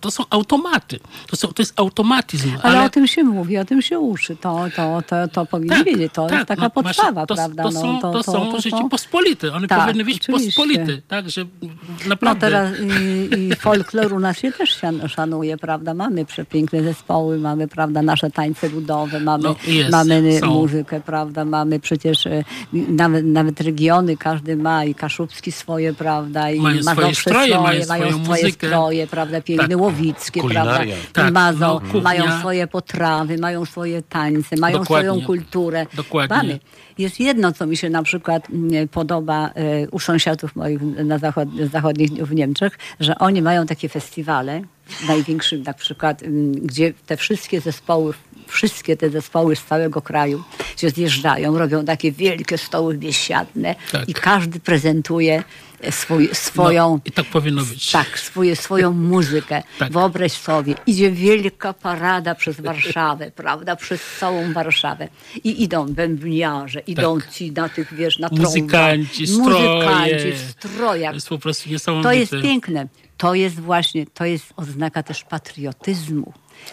[0.00, 1.00] to są automaty.
[1.26, 2.52] To, są, to jest automatyzm.
[2.62, 4.36] Ale, o tym się mówi, o tym się uczy.
[4.36, 6.12] To, to, to, to powinien wiedzieć.
[6.12, 7.62] To jest taka no podstawa, właśnie, to, prawda?
[7.62, 9.52] To No, są, to, są rzeczy pospolite.
[9.52, 10.46] One Tak, powinny być oczywiście.
[10.46, 11.02] pospolite.
[11.08, 11.68] Tak, że No
[12.08, 12.40] naprawdę...
[12.40, 15.94] teraz i, i folklor u nas się też szan- szanuje, prawda?
[15.94, 20.46] Mamy przepiękne zespoły, mamy, prawda, nasze tańce ludowe, mamy, No, jest, mamy są.
[20.46, 21.44] muzykę, prawda?
[21.44, 26.50] Mamy przecież e, nawet, nawet regiony, każdy ma i Kaszubski swoje, prawda?
[26.50, 28.66] I Mają swoje Mazowsze stroje, swoje, mają mają swoje muzykę.
[28.66, 29.40] stroje, prawda?
[29.40, 29.78] Piękne, Tak.
[29.80, 30.80] łowickie, prawda?
[31.12, 32.00] Tak, I Mazą, no, kuchnia.
[32.00, 35.10] mają swoje potrawy, mają swoje tańce, mają Dokładnie.
[35.10, 35.86] swoją kulturę.
[35.94, 36.36] Dokładnie.
[36.36, 36.58] Mamy.
[36.98, 41.48] Jest jedno, co mi się na przykład mm, podoba e, u sąsiadów moich na zachod,
[41.72, 44.62] zachodnich w Niemczech, że oni mają takie festiwale,
[45.08, 46.22] największym na przykład,
[46.54, 48.14] gdzie te wszystkie zespoły,
[48.46, 50.42] wszystkie te zespoły z całego kraju
[50.76, 54.08] się zjeżdżają, robią takie wielkie stoły biesiadne Tak.
[54.08, 55.42] i każdy prezentuje
[55.90, 56.90] swój, swoją...
[56.90, 57.90] No, I tak powinno być.
[57.90, 59.62] Tak, swoje, swoją muzykę.
[59.78, 59.92] Tak.
[59.92, 63.76] Wyobraź sobie, idzie wielka parada przez Warszawę, prawda?
[63.76, 65.08] Przez całą Warszawę.
[65.44, 68.46] I idą bębniarze, idą ci na tych, wiesz, na trąbach.
[68.52, 68.60] Tak.
[68.62, 69.68] Muzykanci, stroje.
[69.68, 71.14] Muzykanci w To strojach.
[71.14, 72.16] jest po prostu To niesamowite.
[72.16, 72.86] jest piękne.
[73.18, 76.32] To jest właśnie, to jest oznaka też patriotyzmu.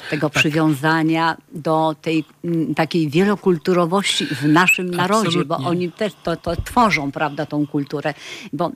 [0.09, 0.39] Tego Tak.
[0.39, 5.67] przywiązania do tej mm, takiej wielokulturowości w naszym narodzie, bo Absolutnie.
[5.67, 8.13] oni też to, to tworzą, prawda, tą kulturę.
[8.53, 8.71] Bo,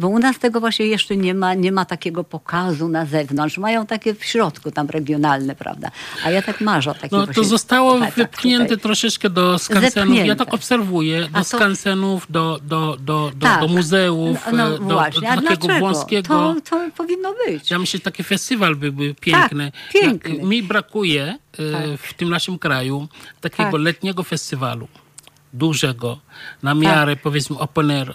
[0.00, 3.58] bo u nas tego właśnie jeszcze nie ma, nie ma takiego pokazu na zewnątrz.
[3.58, 5.90] Mają takie w środku tam regionalne, prawda.
[6.24, 8.78] A ja tak marzę o takim No to zostało pokazach wypchnięte tutaj.
[8.82, 9.94] troszeczkę do skansenów.
[9.94, 10.44] Ja Zepchnięte.
[10.44, 13.60] tak obserwuję, do to- skansenów, do, do, do, do, Tak.
[13.60, 15.86] do muzeów, No, no do, właśnie, do a takiego dlaczego?
[15.86, 16.28] wąskiego.
[16.28, 17.70] To, to powinno być.
[17.70, 19.72] Ja myślę, że taki festiwal byłby piękny.
[19.72, 20.34] Tak, piękny.
[20.36, 21.22] Ja- Mi brakuje
[21.58, 22.00] e, Tak.
[22.00, 23.08] w tym naszym kraju
[23.40, 23.80] takiego Tak.
[23.80, 24.88] letniego festiwalu.
[25.52, 26.18] Dużego,
[26.62, 28.14] na miarę powiedzmy open air e,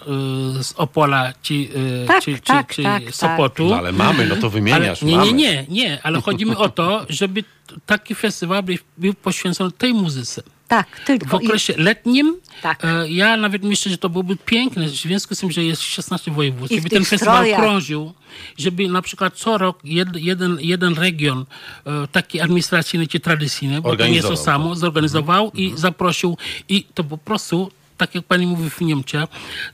[0.62, 3.14] z Opola czy, e, Tak, czy, tak, czy, czy tak, tak.
[3.14, 3.68] Sopotu.
[3.68, 5.02] No ale mamy, no to wymieniasz.
[5.02, 5.32] Ale, nie, mamy.
[5.32, 7.44] nie, nie, nie, ale chodzi mi o to, żeby
[7.86, 10.42] taki festiwal był, był poświęcony tej muzyce.
[10.68, 11.26] Tak, tylko.
[11.26, 12.84] W okresie letnim Tak.
[12.84, 16.30] e, ja nawet myślę, że to byłoby piękne, w związku z tym, że jest 16
[16.30, 17.60] województw, I tych ten festiwal strojach.
[17.60, 18.12] krążył,
[18.58, 21.44] żeby na przykład co rok jed, jeden, jeden region
[21.86, 24.44] e, taki administracyjny czy tradycyjny, bo to nie jest to Organizował.
[24.44, 26.36] samo, zorganizował i zaprosił
[26.68, 29.24] i to po prostu tak jak pani mówi w Niemczech,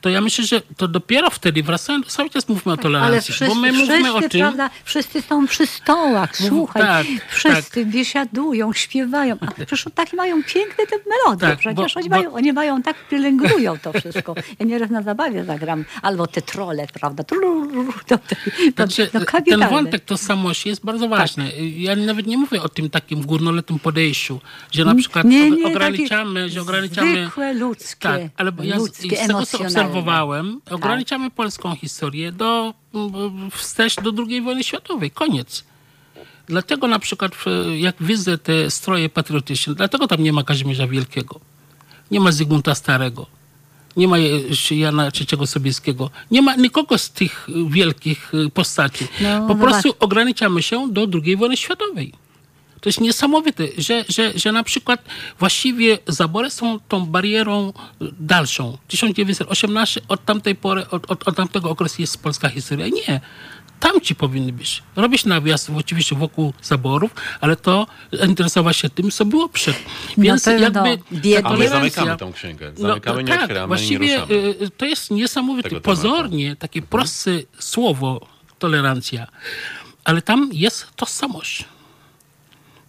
[0.00, 3.54] to ja myślę, że to dopiero wtedy, wracając, cały czas mówmy o Ale tolerancji, wszyscy,
[3.54, 7.84] bo my mówimy wszyscy, o tym, prawda, wszyscy są przy stołach, Mów- słuchaj, tak, wszyscy
[7.86, 12.32] biesiadują, śpiewają, a przecież takie mają piękne te melodie, Tak, przecież bo- oni, bo- mają,
[12.32, 14.34] oni mają, tak pielęgnują to wszystko.
[14.58, 18.34] Ja nieraz na zabawie zagram, albo te trole, prawda, Trululu, to, to, to,
[18.74, 21.52] Także no, ten wątek tożsamości jest bardzo ważny.
[21.76, 24.40] Ja nawet nie mówię o tym takim górnoletnym podejściu,
[24.72, 27.22] że na przykład Nie, nie, ograniczamy, że ograniczamy...
[27.22, 30.74] zwykłe, ludzkie, Tak, ale ja z, ludzkie, z tego, co obserwowałem, Tak.
[30.74, 35.10] ograniczamy polską historię do mm, wstecz do II wojny światowej.
[35.10, 35.64] Koniec.
[36.46, 37.46] Dlatego na przykład w-
[37.78, 41.40] jak widzę te stroje patriotyczne, dlatego tam nie ma Kazimierza Wielkiego,
[42.10, 43.26] nie ma Zygmunta Starego,
[43.96, 49.06] nie ma e, Jana III Sobieskiego, nie ma nikogo z tych wielkich e, postaci.
[49.20, 52.12] No, po no prostu ograniczamy się do II wojny światowej.
[52.82, 55.04] To jest niesamowite, że, że, że na przykład
[55.38, 57.72] właściwie zabory są tą barierą
[58.20, 58.78] dalszą.
[58.88, 62.86] 1918 od tamtej pory, od, od, od tamtego okresu jest polska historia.
[62.88, 63.20] Nie.
[63.80, 64.82] Tam ci powinny być.
[64.96, 67.86] Robić nawias oczywiście wokół zaborów, ale to
[68.28, 69.76] interesować się tym, co było przed.
[70.18, 70.86] Więc pewno.
[70.86, 71.02] jakby
[71.42, 72.72] ta A my zamykamy tą księgę.
[72.76, 74.34] Zamykamy, nie tak, otwieramy nie właściwie ruszamy.
[74.34, 75.80] y, to jest niesamowite.
[75.80, 78.26] Pozornie takie proste słowo
[78.58, 79.26] tolerancja,
[80.04, 81.64] ale tam jest tożsamość.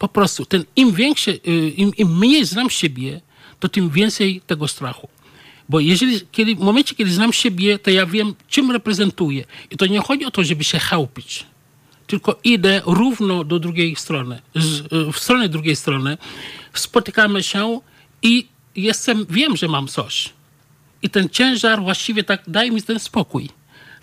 [0.04, 1.32] Po prostu ten im większy,
[1.78, 3.22] im, im mniej znam siebie,
[3.60, 5.08] to tym więcej tego strachu.
[5.70, 9.46] Bo jeżeli, kiedy, w momencie, kiedy znam siebie, to ja wiem, czym reprezentuję.
[9.72, 11.46] I to nie chodzi o to, żeby się chełpić.
[12.08, 14.42] Tylko idę równo do drugiej strony.
[14.56, 16.18] Z, y, w stronę drugiej strony.
[16.74, 17.80] Spotykamy się
[18.22, 20.30] i jestem, wiem, że mam coś.
[21.02, 23.50] I ten ciężar właściwie tak daje mi ten spokój.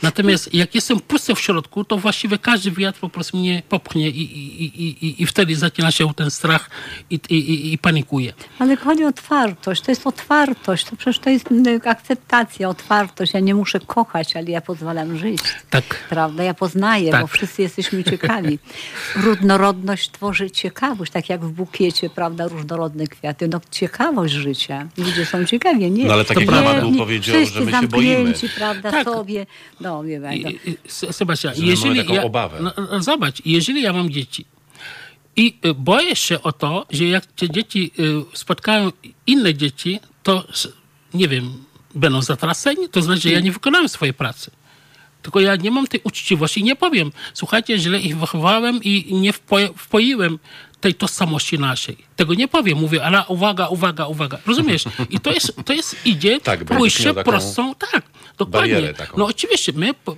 [0.03, 4.23] Natomiast jak jestem pusty w środku, to właściwie każdy wiatr po prostu mnie popchnie i,
[4.23, 6.71] i, i, i, i wtedy zaczyna się ten strach
[7.11, 8.33] i, i, i, i panikuje.
[8.59, 13.35] Ale chodzi o otwartość, to jest otwartość, to przecież to jest mm, akceptacja, otwartość.
[13.35, 15.41] Ja nie muszę kochać, ale ja pozwalam żyć.
[15.71, 15.85] Tak.
[16.09, 16.43] Prawda?
[16.45, 17.21] Ja poznaję, Tak.
[17.21, 18.59] bo wszyscy jesteśmy ciekawi.
[19.17, 23.49] Różnorodność tworzy ciekawość, tak jak w bukiecie, prawda, różnorodne kwiaty.
[23.49, 24.89] No ciekawość życia.
[24.97, 26.05] Ludzie są ciekawi, nie?
[26.07, 26.51] No ale tak To jak.
[26.51, 28.33] Mama tu powiedział, że my się boimy.
[28.57, 29.05] prawda, Tak.
[29.05, 29.47] sobie.
[29.81, 29.90] No,
[30.43, 30.51] no.
[30.51, 32.59] i, S- Sebastian, jeżeli taką ja, obawę.
[32.63, 34.45] No, no, zobacz, jeżeli ja mam dzieci
[35.37, 38.93] i y, boję się o to, że jak te dzieci y, spotkają
[39.27, 40.45] inne dzieci, to
[41.15, 44.51] nie wiem, będą zatraceni, to znaczy, że ja nie wykonałem swojej pracy.
[45.23, 46.65] Tylko ja nie mam tej uczciwości.
[46.65, 50.39] Nie powiem, słuchajcie, źle ich wychowałem i nie wpo- wpoiłem
[50.81, 51.97] tej tożsamości naszej.
[52.17, 52.79] Tego nie powiem.
[52.79, 54.39] Mówię, ale uwaga, uwaga, uwaga.
[54.47, 54.85] Rozumiesz?
[55.11, 58.03] I to jest, to jest idzie Tak, pójście prostą, tak,
[58.39, 58.95] dokładnie.
[59.17, 60.17] No oczywiście, my po,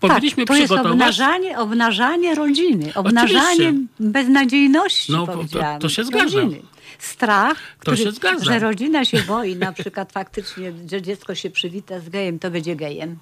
[0.00, 0.92] po, powinniśmy tak, to jest przygotować...
[0.92, 3.72] obnażanie, obnażanie rodziny, obnażanie Oczywiście.
[4.00, 6.40] beznadziejności, No, to- to się zgadza.
[6.40, 6.62] rodziny.
[6.98, 8.44] Strach, który, się zgadza.
[8.44, 12.76] że rodzina się boi, na przykład faktycznie, że dziecko się przywita z gejem, to będzie
[12.76, 13.18] gejem.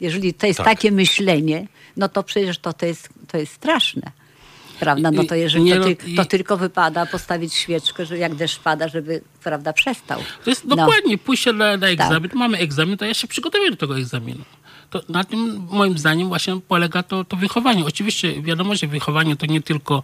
[0.00, 0.66] Jeżeli to jest Tak.
[0.66, 4.12] takie myślenie, no to przecież to, to, jest, to jest straszne.
[4.80, 5.10] Prawda?
[5.10, 8.34] No to jeżeli nie, to, no, ty, i- to tylko wypada postawić świeczkę, że jak
[8.34, 10.20] deszcz pada, żeby prawda, przestał.
[10.44, 10.76] To jest No.
[10.76, 11.90] dokładnie pójście na, na Tak.
[11.90, 12.30] egzamin.
[12.34, 14.44] Mamy egzamin, to ja się przygotowuję do tego egzaminu.
[14.90, 17.84] To na tym moim zdaniem właśnie polega to, to wychowanie.
[17.86, 20.02] Oczywiście wiadomo, że wychowanie to nie tylko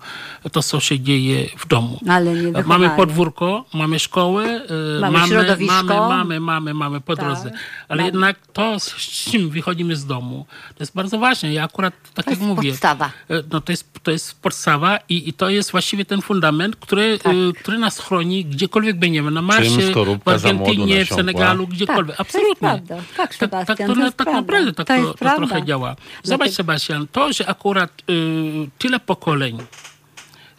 [0.53, 2.01] to, co się dzieje w domu.
[2.09, 2.65] Ale nie wychowanie.
[2.69, 5.83] Mamy podwórko, mamy szkołę, e, Mamy mamy, środowisko.
[5.85, 7.25] mamy, mamy, mamy, mamy po Tak.
[7.25, 7.53] drodze.
[7.89, 8.09] Ale Mamy.
[8.09, 8.95] jednak to, z
[9.31, 11.53] czym wychodzimy z domu, to jest bardzo ważne.
[11.53, 13.11] Ja akurat, tak To jak jest mówię, podstawa.
[13.31, 17.19] e, no to jest, to jest podstawa i, i to jest właściwie ten fundament, który,
[17.19, 17.33] Tak.
[17.35, 19.31] e, który nas chroni gdziekolwiek będziemy.
[19.31, 19.93] Na Marsie,
[20.25, 21.09] w Argentynie, w?
[21.09, 22.17] Senegalu, gdziekolwiek.
[22.17, 22.49] Tak, to Absolutnie.
[22.49, 22.97] jest prawda.
[23.17, 24.41] Tak, tak, tak, to, to jest tak prawda.
[24.41, 25.89] naprawdę tak To to, to, trochę działa.
[26.23, 29.59] Zobacz, Dlatego- Sebastian, to, że akurat y, tyle pokoleń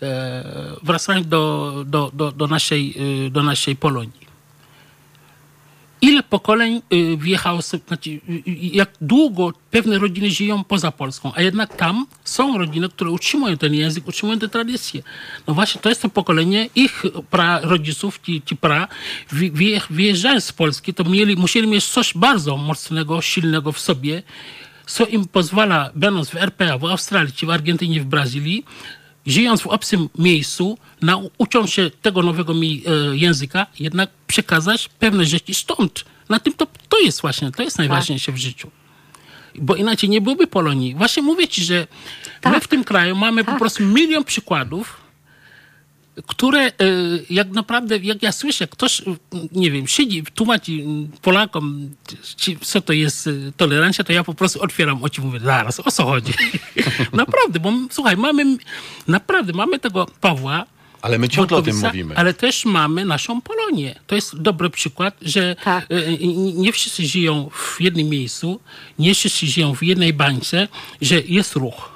[0.01, 0.43] e,
[0.83, 2.93] wracając do, do, do, do, naszej,
[3.27, 4.26] y, do naszej Polonii.
[6.01, 11.41] Ile pokoleń y, wjechało, znaczy, y, y, jak długo pewne rodziny żyją poza Polską, a
[11.41, 15.03] jednak tam są rodziny, które utrzymują ten język, utrzymują te tradycje.
[15.47, 18.87] No właśnie, to jest to pokolenie ich pra rodziców, ci, ci pra,
[19.89, 24.23] wyjeżdżając z Polski, to mieli, musieli mieć coś bardzo mocnego, silnego w sobie,
[24.87, 28.65] co im pozwala, będąc w RPA, w Australii, czy w Argentynie, w Brazylii,
[29.27, 35.53] żyjąc w obcym miejscu, nauczą się tego nowego mi, e, języka, jednak przekazać pewne rzeczy
[35.53, 36.05] stąd.
[36.29, 38.71] Na tym to, to jest właśnie, to jest najważniejsze w życiu.
[39.55, 40.95] Bo inaczej nie byłoby Polonii.
[40.95, 41.87] Właśnie mówię ci, że
[42.45, 42.63] my Tak.
[42.63, 43.59] w tym kraju mamy po Tak.
[43.59, 44.97] prostu milion przykładów,
[46.25, 46.71] które e,
[47.29, 49.03] jak naprawdę, jak ja słyszę, jak ktoś, e,
[49.51, 50.71] nie wiem, siedzi, tłumaczy
[51.21, 51.89] Polakom,
[52.61, 55.91] co to jest e, tolerancja, to ja po prostu otwieram oczy i mówię, zaraz, o
[55.91, 56.33] co chodzi?
[57.13, 58.57] naprawdę, bo słuchaj, mamy,
[59.07, 60.65] naprawdę, mamy tego Pawła,
[61.01, 62.15] Ale my ciągle o tym mówimy.
[62.17, 63.99] Ale też mamy naszą Polonię.
[64.07, 65.87] To jest dobry przykład, że Tak.
[66.55, 68.59] nie wszyscy żyją w jednym miejscu,
[68.99, 70.67] nie wszyscy żyją w jednej bańce,
[71.01, 71.89] że jest ruch.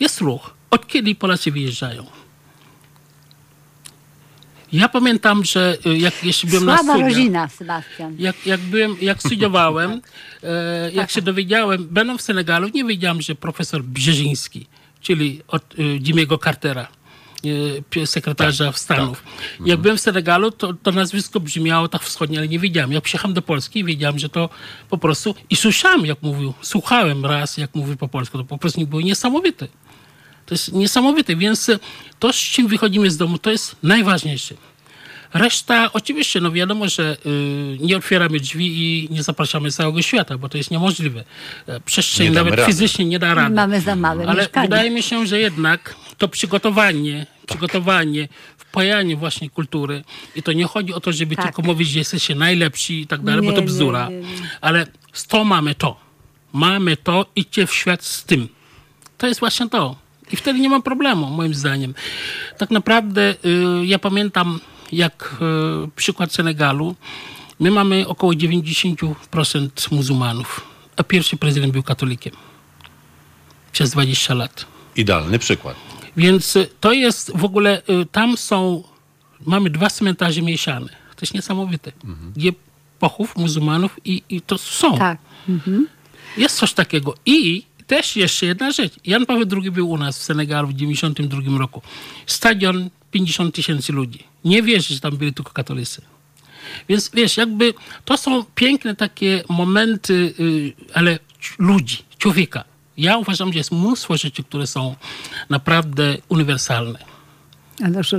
[0.00, 0.54] Jest ruch.
[0.70, 2.06] Od kiedy Polacy wyjeżdżają?
[4.72, 8.16] Ja pamiętam, że e, jak jeszcze byłem na studiach, rodzina, Sebastian.
[8.18, 9.90] jak, jak byłem, jak studiowałem,
[10.42, 14.66] e, jak się dowiedziałem, będąc w Senegalu, nie wiedziałem, że profesor Brzeziński,
[15.00, 16.88] czyli od e, Jimmy'ego Cartera,
[17.96, 19.22] e, sekretarza w Stanów.
[19.64, 22.92] Jak byłem w Senegalu, to, to nazwisko brzmiało tak wschodnie, ale nie wiedziałem.
[22.92, 24.48] Jak przyjechałem do Polski, wiedziałem, że to
[24.90, 25.34] po prostu...
[25.50, 28.38] I słyszałem, jak mówił, słuchałem raz, jak mówił po polsku.
[28.38, 29.68] To po prostu było niesamowite.
[30.48, 31.78] To jest niesamowite, więc e,
[32.18, 34.54] to, z czym wychodzimy z domu, to jest najważniejsze.
[35.34, 40.48] Reszta, oczywiście, no wiadomo, że y, nie otwieramy drzwi i nie zapraszamy całego świata, bo
[40.48, 41.24] to jest niemożliwe.
[41.66, 42.72] E, Przestrzeń Nie nawet rady.
[42.72, 43.54] fizycznie nie da rady.
[43.54, 44.68] Mamy za małe Ale mieszkanie.
[44.68, 50.04] wydaje mi się, że jednak to przygotowanie, przygotowanie, wpajanie właśnie kultury
[50.36, 51.44] i to nie chodzi o to, żeby Tak.
[51.44, 54.08] tylko mówić, że jesteście najlepsi i tak dalej, bo Nie, to nie, bzdura.
[54.08, 54.24] nie, nie.
[54.60, 55.96] Ale z to mamy to.
[56.52, 58.48] Mamy to, idźcie w świat z tym.
[59.18, 59.96] To jest właśnie to.
[60.32, 61.94] I wtedy nie ma problemu, moim zdaniem.
[62.58, 64.60] Tak naprawdę y, ja pamiętam,
[64.92, 65.36] jak
[65.86, 66.94] y, przykład Senegalu,
[67.60, 70.60] my mamy około 90% muzułmanów,
[70.96, 72.32] a pierwszy prezydent był katolikiem
[73.72, 74.66] przez 20 lat.
[74.96, 75.76] Idealny przykład.
[76.16, 78.82] Więc y, to jest w ogóle, tam są,
[79.46, 80.88] mamy dwa cmentarze mieszane.
[80.88, 81.92] To jest niesamowite.
[82.36, 82.52] Gdzie
[82.98, 84.98] pochów muzułmanów i, i to są.
[84.98, 85.18] Tak.
[86.36, 87.14] Jest coś takiego.
[87.26, 88.92] I też jeszcze jedna rzecz.
[89.04, 91.82] Jan Paweł II był u nas w Senegalu w 92 roku.
[92.26, 94.24] Stadion 50 tysięcy ludzi.
[94.44, 96.02] Nie wierzę, że tam byli tylko katolicy.
[96.88, 97.74] Więc wiesz, jakby
[98.04, 101.18] to są piękne takie momenty, y, ale
[101.58, 102.64] ludzi, człowieka.
[102.96, 104.96] Ja uważam, że jest mnóstwo rzeczy, które są
[105.48, 107.07] naprawdę uniwersalne.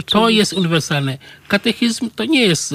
[0.06, 1.18] To jest uniwersalne.
[1.48, 2.74] Katechizm to nie jest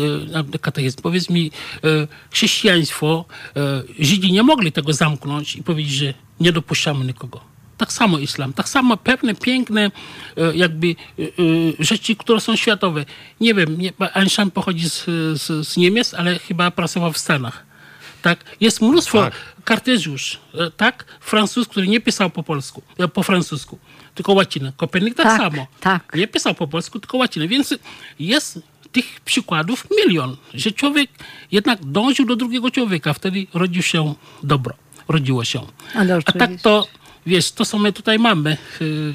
[0.54, 1.02] e, katechizm.
[1.02, 1.50] Powiedz mi,
[1.84, 3.24] e, chrześcijaństwo,
[3.56, 7.40] e, Żydzi nie mogli tego zamknąć i powiedzieć, że nie dopuszczamy nikogo.
[7.76, 9.90] Tak samo islam, tak samo pewne piękne
[10.54, 10.96] jakby
[11.78, 13.04] rzeczy, które są światowe.
[13.40, 13.78] Nie wiem,
[14.14, 15.04] Einstein pochodzi z,
[15.40, 17.64] z, z Niemiec, ale chyba pracował w Stanach.
[18.22, 18.44] Tak?
[18.60, 19.34] Jest mnóstwo Tak.
[19.64, 20.38] Kartezjusz,
[20.76, 21.04] tak?
[21.20, 23.78] Francuz, który nie pisał po polsku, po francusku,
[24.14, 24.72] tylko łacinę.
[24.76, 25.66] Kopernik tak, Tak, samo.
[25.80, 26.12] tak.
[26.14, 27.48] Nie pisał po polsku, tylko łacinę.
[27.48, 27.74] Więc
[28.18, 28.58] jest
[28.92, 31.10] tych przykładów milion, że człowiek
[31.52, 34.74] jednak dążył do drugiego człowieka, wtedy rodził się dobro,
[35.08, 35.60] rodziło się.
[35.94, 36.86] Ale A tak to,
[37.26, 39.14] wiesz, to co my tutaj mamy, y,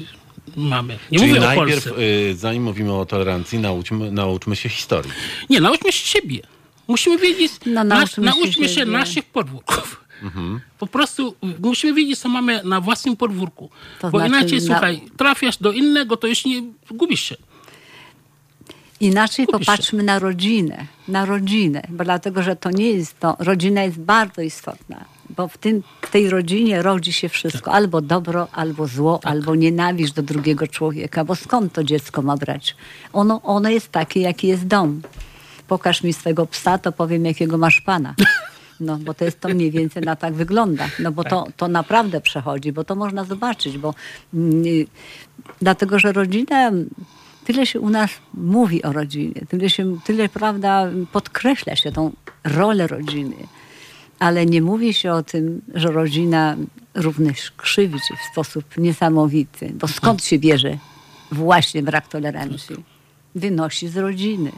[0.56, 0.98] mamy.
[1.12, 2.02] Nie Czyli mówię o najpierw, Polsce.
[2.02, 5.12] y, zanim mówimy o tolerancji, nauczmy, nauczmy się historii.
[5.50, 6.40] Nie, nauczmy się siebie.
[6.88, 10.04] Musimy wiedzieć, No, nauczmy się nauczmy się, naszych podwórków.
[10.78, 13.70] Po prostu musimy wiedzieć, co mamy na własnym podwórku.
[14.00, 17.36] To Bo znaczy inaczej, na- słuchaj, trafiasz do innego, to już nie gubisz się.
[19.00, 23.82] Inaczej Kupisz popatrzmy na rodzinę, na rodzinę, bo dlatego, że to nie jest to, rodzina
[23.82, 25.04] jest bardzo istotna,
[25.36, 30.12] bo w, tym, w tej rodzinie rodzi się wszystko, albo dobro, albo zło, albo nienawiść
[30.12, 32.76] do drugiego człowieka, bo skąd to dziecko ma brać?
[33.12, 35.02] Ono, ono jest takie, jaki jest dom.
[35.68, 38.14] Pokaż mi swego psa, to powiem, jakiego masz pana.
[38.80, 40.88] No, bo to jest to mniej więcej na tak wygląda.
[40.98, 43.94] No bo to, to naprawdę przechodzi, bo to można zobaczyć, bo
[44.34, 44.86] mm, y,
[45.60, 46.70] dlatego, że rodzina,
[47.44, 52.12] tyle się u nas mówi o rodzinie, tyle się, tyle prawda, podkreśla się tą
[52.44, 53.36] rolę rodziny,
[54.18, 56.56] ale nie mówi się o tym, że rodzina
[56.94, 60.78] również krzywi się w sposób niesamowity, bo skąd się bierze
[61.32, 62.76] właśnie brak tolerancji?
[63.34, 64.52] Wynosi z rodziny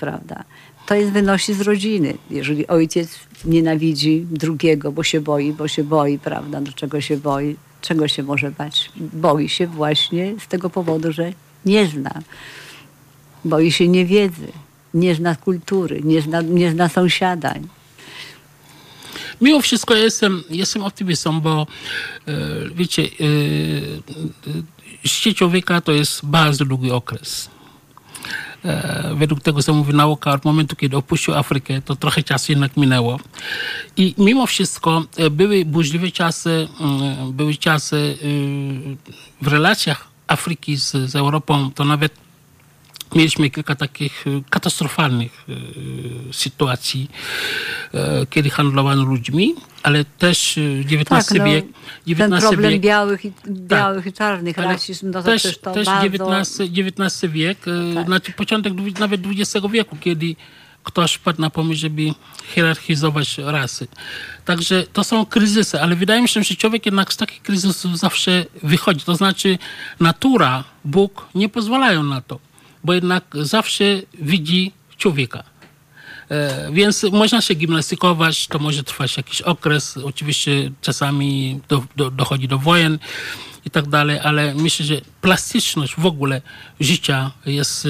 [0.00, 0.44] prawda?
[0.90, 2.18] To jest wynosi z rodziny.
[2.30, 6.60] Jeżeli ojciec nienawidzi drugiego, bo się boi, bo się boi, prawda?
[6.60, 7.56] Do czego się boi?
[7.80, 8.90] Czego się może bać?
[8.96, 11.32] Boi się właśnie z tego powodu, że
[11.66, 12.22] nie zna.
[13.44, 14.52] Boi się niewiedzy,
[14.94, 17.54] nie zna kultury, nie zna, nie zna sąsiada.
[19.40, 21.66] Mimo wszystko ja jestem, jestem optymistą, bo
[22.28, 22.32] e,
[22.74, 24.62] wiecie, e, e,
[25.04, 27.50] życie człowieka to jest bardzo długi okres.
[28.64, 32.76] E, według tego, co mówi nauka, od momentu, kiedy opuścił Afrykę, to trochę czasu jednak
[32.76, 33.20] minęło.
[33.96, 40.90] I mimo wszystko e, były burzliwe czasy, mm, były czasy e, w relacjach Afryki z,
[40.90, 42.12] z Europą, to nawet
[43.14, 45.52] Mieliśmy kilka takich e, katastrofalnych e,
[46.32, 47.10] sytuacji,
[47.94, 51.64] e, kiedy handlowano ludźmi, ale też XIX no, wiek.
[52.06, 55.72] ten XIX problem wiek, białych i, białych i czarnych, ale rasizm, no to też, to
[55.72, 56.36] też bardzo...
[56.36, 58.06] XIX, XIX wiek, e, Tak.
[58.06, 60.36] znaczy początek nawet XX wieku, kiedy
[60.84, 62.02] ktoś wpadł na pomysł, żeby
[62.54, 63.88] hierarchizować rasy.
[64.44, 68.46] Także to są kryzysy, ale wydaje mi się, że człowiek jednak z takich kryzysów zawsze
[68.62, 69.04] wychodzi.
[69.04, 69.58] To znaczy
[70.00, 72.38] natura, Bóg nie pozwalają na to,
[72.84, 75.42] bo jednak zawsze widzi człowieka.
[76.30, 79.96] E, Więc można się gimnastykować, to może trwać jakiś okres.
[79.96, 82.98] Oczywiście czasami do, do, dochodzi do wojen
[83.64, 86.42] i tak dalej, ale myślę, że plastyczność w ogóle
[86.80, 87.88] życia jest e,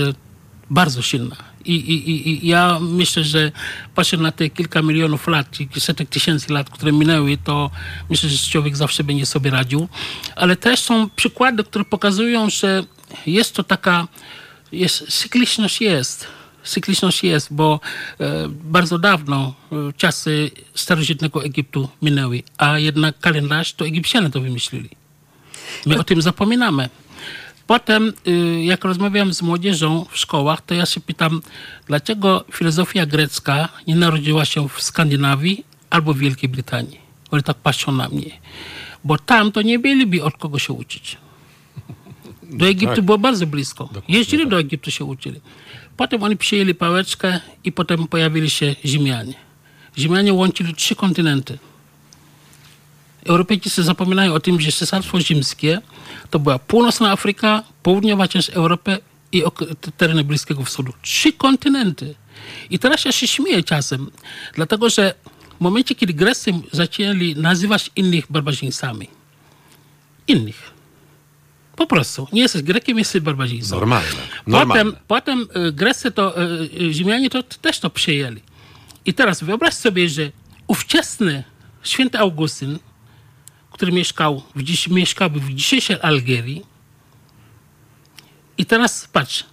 [0.70, 1.36] bardzo silna.
[1.64, 3.52] I, i, i- ja myślę, że
[3.94, 7.70] patrząc na te kilka milionów lat, czy setek tysięcy lat, które minęły, to
[8.10, 9.88] myślę, że człowiek zawsze będzie sobie radził.
[10.36, 12.84] Ale też są przykłady, które pokazują, że
[13.26, 14.08] jest to taka,
[14.72, 16.26] jest, cykliczność jest.
[16.64, 17.80] Cykliczność jest, bo
[18.20, 24.90] e, bardzo dawno e, czasy starożytnego Egiptu minęły, a jednak kalendarz to Egipcjanie to wymyślili.
[25.86, 26.88] My o tym zapominamy.
[27.66, 31.42] Potem, y, jak rozmawiam z młodzieżą w szkołach, to ja się pytam,
[31.86, 37.00] dlaczego filozofia grecka nie narodziła się w Skandynawii albo w Wielkiej Brytanii?
[37.30, 38.30] Oni tak patrzą na mnie.
[39.04, 41.16] Bo tam to nie mieliby od kogo się uczyć.
[42.52, 43.04] Do Egiptu Tak.
[43.04, 43.84] było bardzo blisko.
[43.84, 44.50] Dokładnie Jeździli tak.
[44.50, 45.40] do Egiptu się uczyli.
[45.96, 49.34] Potem oni przyjęli pałeczkę i potem pojawili się Ziemianie.
[49.98, 51.58] Ziemianie łączyli trzy kontynenty.
[53.24, 55.80] Europejczycy zapominają o tym, że Cesarstwo Rzymskie
[56.30, 58.98] to była północna Afryka, południowa część Europy
[59.32, 59.42] i
[59.96, 60.92] tereny Bliskiego Wschodu.
[61.02, 62.14] Trzy kontynenty.
[62.70, 64.10] I teraz ja się śmieję czasem,
[64.54, 65.14] dlatego że
[65.58, 69.08] w momencie, kiedy Grecy zaczęli nazywać innych barbarzyńcami,
[70.28, 70.70] innych,
[71.80, 73.76] po prostu, nie jesteś Grekiem, jesteś barbarzyńcą.
[73.76, 74.08] Normalne.
[74.46, 74.92] Normalne.
[74.92, 78.40] Potem, potem Grecy to, y, y, Rzymianie to, to też to przyjęli.
[79.06, 80.30] I teraz wyobraź sobie, że
[80.66, 81.44] ówczesny
[81.82, 82.78] święty Augustyn,
[83.72, 86.62] który mieszkał w, dziś, mieszkałby w dzisiejszej Algierii
[88.58, 89.44] i teraz patrz,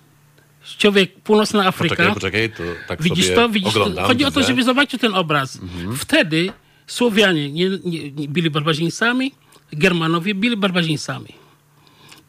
[0.77, 3.81] człowiek, północna Afryka, Poczekaj, poczekaj, to tak widzisz to, widzisz to?
[3.81, 4.05] oglądam.
[4.05, 4.39] Chodzi o to, widzę.
[4.39, 4.57] Mhm.
[4.57, 5.59] żeby zobaczyć ten obraz.
[5.97, 6.53] Wtedy
[6.87, 9.31] Słowianie nie, nie, nie byli barbarzyńcami,
[9.71, 11.46] Germanowie byli barbarzyńcami.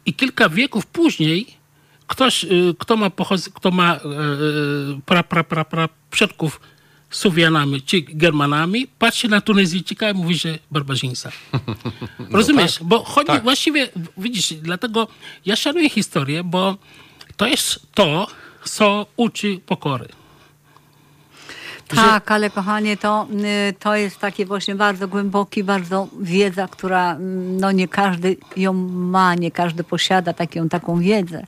[0.08, 1.46] I kilka wieków później
[2.06, 4.00] ktoś, y, kto ma, pochodz- kto ma e, e,
[5.06, 6.60] pra, pra, pra, pra przodków
[7.10, 11.30] Słowianami czy Germanami, patrzy na Tunezyjczyka i mówi, że barbarzyńca.
[12.38, 12.78] Rozumiesz?
[12.82, 13.42] Bo chodzi tak.
[13.42, 13.88] właściwie,
[14.18, 15.08] widzisz, dlatego
[15.46, 16.76] ja szanuję historię, bo
[17.36, 18.26] to jest to,
[18.64, 20.08] co uczy pokory.
[21.96, 23.26] Tak, ale kochanie, to,
[23.70, 28.72] y, to jest takie właśnie bardzo głęboki, bardzo wiedza, która mm, no nie każdy ją
[28.88, 31.44] ma, nie każdy posiada taką, taką wiedzę.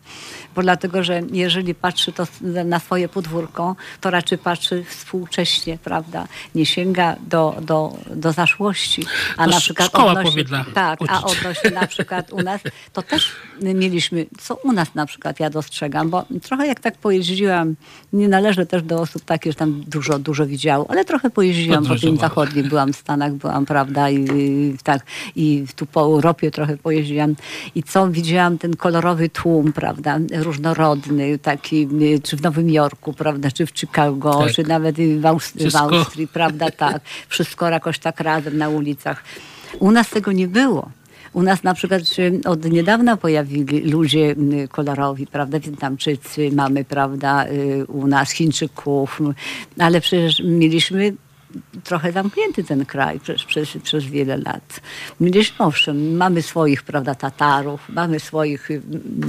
[0.55, 2.27] Bo dlatego, że jeżeli patrzy to
[2.65, 6.29] na swoje podwórko, to raczej patrzy współcześnie, prawda?
[6.55, 9.05] Nie sięga do, do, do zaszłości.
[9.37, 11.39] A To na przykład szkoła odnośnie, powinna Tak, a uczyć.
[11.39, 12.61] odnośnie na przykład u nas,
[12.93, 13.33] to też
[13.63, 17.75] mieliśmy, co u nas na przykład ja dostrzegam, bo trochę jak tak pojeździłam,
[18.13, 21.97] nie należę też do osób takich, że tam dużo, dużo widziało, ale trochę pojeździłam po
[21.97, 25.03] tym zachodnim, byłam w Stanach, byłam, prawda, i, i tak,
[25.37, 27.35] i tu po Europie trochę pojeździłam
[27.75, 31.89] i co widziałam, ten kolorowy tłum, prawda, różnorodny, taki,
[32.23, 34.53] czy w Nowym Jorku, prawda, czy w Chicago, Tak.
[34.53, 35.77] czy nawet w, Aust- w.
[35.77, 39.25] Austrii, prawda, tak, wszystko jakoś tak razem na ulicach.
[39.79, 40.91] U nas tego nie było.
[41.33, 42.03] U nas na przykład
[42.45, 44.35] od niedawna pojawili ludzie
[44.69, 49.21] kolorowi, prawda, Wietnamczycy mamy, prawda, y, u nas Chińczyków,
[49.79, 51.13] ale przecież mieliśmy
[51.85, 54.81] trochę zamknięty ten kraj przez, przez, przez wiele lat.
[55.21, 58.69] Mieliśmy, owszem, mamy swoich, prawda, Tatarów, mamy swoich,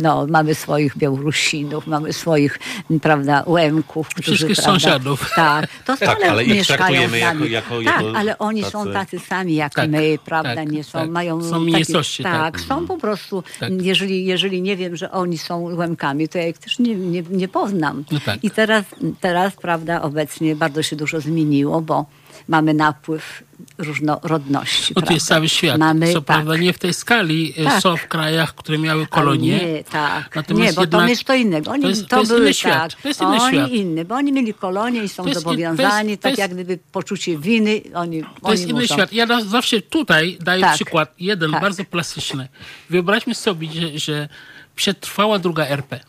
[0.02, 2.60] no, mamy swoich Białorusinów, mamy swoich,
[3.02, 5.30] prawda, Łemków, którzy, Wszystkich prawda, sąsiadów.
[5.36, 7.52] Tak, to Tak, ale ich mieszkają z nami.
[7.52, 10.72] jako- jako- tak, jako ale oni są tacy- tacy sami jak Tak, my, prawda, tak,
[10.72, 11.10] nie są, tak.
[11.10, 11.44] mają...
[11.44, 12.60] Są mniejszości, tak, tak.
[12.62, 13.72] są po prostu, Tak.
[13.82, 17.48] jeżeli, jeżeli nie wiem, że oni są Łemkami, to ja ich też nie, nie, nie
[17.48, 18.04] poznam.
[18.12, 18.44] No tak.
[18.44, 18.86] I teraz,
[19.22, 22.06] teraz, prawda, obecnie bardzo się dużo zmieniło, bo
[22.52, 23.44] mamy napływ
[23.78, 24.94] różnorodności.
[24.96, 25.78] No to jest cały świat.
[25.80, 26.24] Mamy, Co tak.
[26.26, 27.82] prawda nie w tej skali e, Tak.
[27.82, 29.60] są w krajach, które miały kolonie.
[29.62, 30.36] Ale Nie, tak.
[30.36, 31.72] Natomiast nie, bo jednak to jest to innego.
[31.72, 32.56] Oni, to to, jest- to jest były inny tak.
[32.58, 33.02] świat.
[33.02, 33.70] To jest inny oni świat.
[33.70, 36.54] inny, bo oni mieli kolonie i są To jest to zobowiązani, to tak jest- jak
[36.54, 37.82] gdyby poczucie winy.
[37.94, 38.94] Oni, To oni jest inny muszą.
[38.94, 39.14] świat.
[39.14, 40.76] Ja na- zawsze tutaj daję Tak.
[40.76, 41.62] przykład, jeden Tak.
[41.62, 42.48] bardzo plastyczny.
[42.90, 44.30] Wyobraźmy sobie, że, że
[44.76, 46.00] przetrwała druga RP.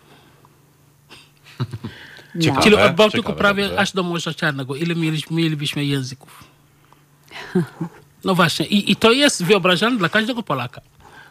[2.41, 2.62] Ciekawe.
[2.62, 3.78] Czyli od Bałtyku prawie dobrze.
[3.80, 4.76] aż do Morza Czarnego.
[4.76, 6.45] Ile mieliśmy, mielibyśmy języków?
[8.24, 8.66] No właśnie.
[8.66, 10.80] I, I to jest wyobrażalne dla każdego Polaka.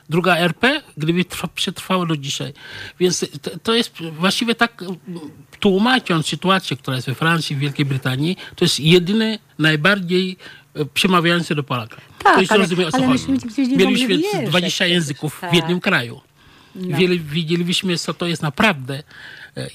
[0.10, 2.54] Druga RP, gdyby trwa, przetrwała do dzisiaj.
[3.00, 4.84] Więc to, to jest właściwie tak,
[5.60, 10.38] tłumacząc sytuację, która jest we Francji, w Wielkiej Brytanii, to jest jedyny, najbardziej
[10.76, 11.98] e, przemawiający do Polaka.
[12.24, 13.32] Tak, to jest ale- rozumie, o co ale chodzi.
[13.32, 14.94] myśmy Mieliśmy wyjeżdżać 20 przecież.
[14.94, 15.54] języków w Tak.
[15.54, 16.22] jednym kraju.
[16.76, 19.04] Wiele, widzieliśmy, co to jest naprawdę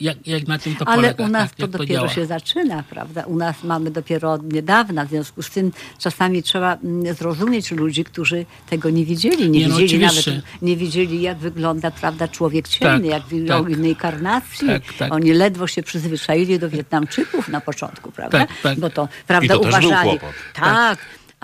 [0.01, 1.24] jak, jak na tym to Ale polega.
[1.24, 2.09] u nas jak, to jak dopiero działa.
[2.09, 3.22] się zaczyna, prawda?
[3.24, 8.05] U nas mamy dopiero od niedawna, w związku z tym czasami trzeba mm, zrozumieć ludzi,
[8.05, 9.51] którzy tego nie widzieli.
[9.51, 10.31] Nie, Nie, no widzieli oczywiście.
[10.31, 13.68] nawet, nie widzieli jak wygląda, prawda, człowiek ciemny, Tak, jak tak.
[13.70, 14.68] innej karnacji.
[14.68, 15.12] Tak, tak.
[15.14, 18.39] Oni ledwo się przyzwyczaili do Wietnamczyków na początku, prawda?
[18.39, 18.81] Tak, tak.
[18.81, 20.18] Bo to, prawda, I to też był uważali.
[20.55, 20.99] Tak.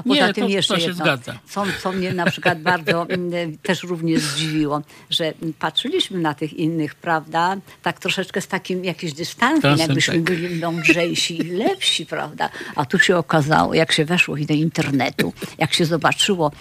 [0.05, 1.38] A poza Nie, tym to- jeszcze to się jedno, zgadza.
[1.48, 6.94] co, co mnie na przykład bardzo mm, też również zdziwiło, że patrzyliśmy na tych innych,
[6.94, 10.22] prawda, tak troszeczkę z takim jakimś dystansem, jakbyśmy tak.
[10.22, 12.48] byli mądrzejsi i lepsi, prawda.
[12.76, 16.53] A tu się okazało, jak się weszło do internetu, jak się zobaczyło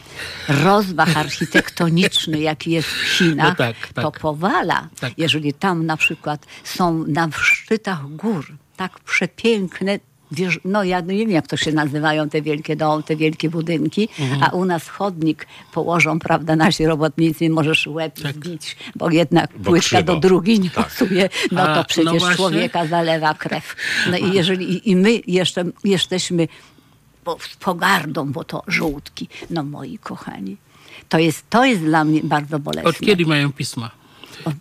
[0.48, 4.04] rozmach architektoniczny, jaki jest w Chinach, No tak, tak.
[4.06, 4.90] to powala.
[5.00, 5.14] Tak.
[5.18, 10.00] Jeżeli tam na przykład są na szczytach gór tak przepiękne
[10.32, 14.10] wież- no ja nie wiem, jak to się nazywają te wielkie domy, te wielkie budynki,
[14.20, 14.44] Mhm.
[14.44, 19.88] a u nas chodnik położą, prawda, nasi robotnicy, możesz łeb zbić, bo jednak Bo płytka
[19.98, 20.14] krzywo.
[20.14, 20.86] do drugiej nie Tak.
[20.86, 22.36] pasuje, no A, to no przecież właśnie.
[22.36, 23.76] człowieka zalewa krew.
[24.12, 26.48] No i jeżeli i, i my jeszcze jesteśmy
[27.24, 30.58] po, z pogardą, bo to żółtki, no moi kochani,
[31.10, 32.90] to jest, to jest dla mnie bardzo bolesne.
[32.90, 33.92] Od kiedy mają pisma?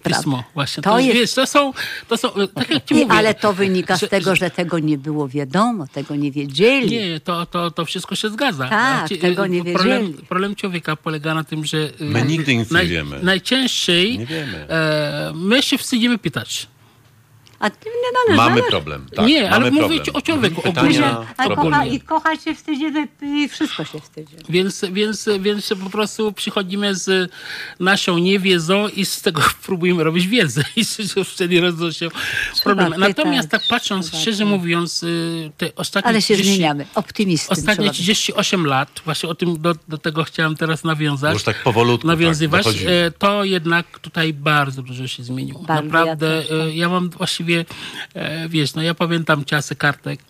[0.04, 0.82] Pismo, właśnie.
[0.82, 1.72] To To, jest, to są,
[2.08, 3.14] to są, e, tak jak ci I, mówię.
[3.14, 6.90] ale to wynika z że- tego, że tego nie było wiadomo, tego nie wiedzieli.
[6.96, 8.68] Nie, to, to, to wszystko się zgadza.
[8.68, 10.26] Tak, Ci- tego nie problem, wiedzieli.
[10.26, 11.78] problem człowieka polega na tym, że...
[11.78, 13.20] y, My nigdy nic nie wiemy.
[13.22, 14.66] Najczęściej Nie wiemy.
[14.68, 16.66] e, my się wstydzimy pytać.
[17.60, 18.50] A ty nie należy.
[18.50, 19.06] Mamy problem.
[19.16, 20.16] Tak, Nie, ale mamy mówię problem.
[20.16, 21.26] o człowieku, Pytania, ogólnie.
[21.36, 21.86] A kocha.
[21.86, 24.36] I kochać się wstydzimy i wszystko się wstydzi.
[24.48, 27.32] Więc, więc, więc po prostu przychodzimy z
[27.80, 30.84] naszą niewiedzą i z tego próbujemy robić wiedzę i
[31.24, 32.08] wtedy rodzą się
[32.64, 32.98] problemy.
[32.98, 34.48] Natomiast tak patrząc, trzeba szczerze tak.
[34.48, 36.86] mówiąc, y, te ostatnie Ale się 30 zmieniamy.
[37.48, 37.92] Ostatnie trzeba być.
[37.92, 41.34] 38 lat, właśnie o tym do, do tego chciałem teraz nawiązać.
[41.34, 42.64] Już tak powolutku, Nawiązywać.
[42.64, 43.04] tak, dochodzimy.
[43.06, 45.62] e, to jednak tutaj bardzo dużo się zmieniło.
[45.62, 47.49] Bardzo, Naprawdę, ja też, e, ja mam właściwie,
[48.14, 50.20] e, wiesz, no ja pamiętam czasy kartek.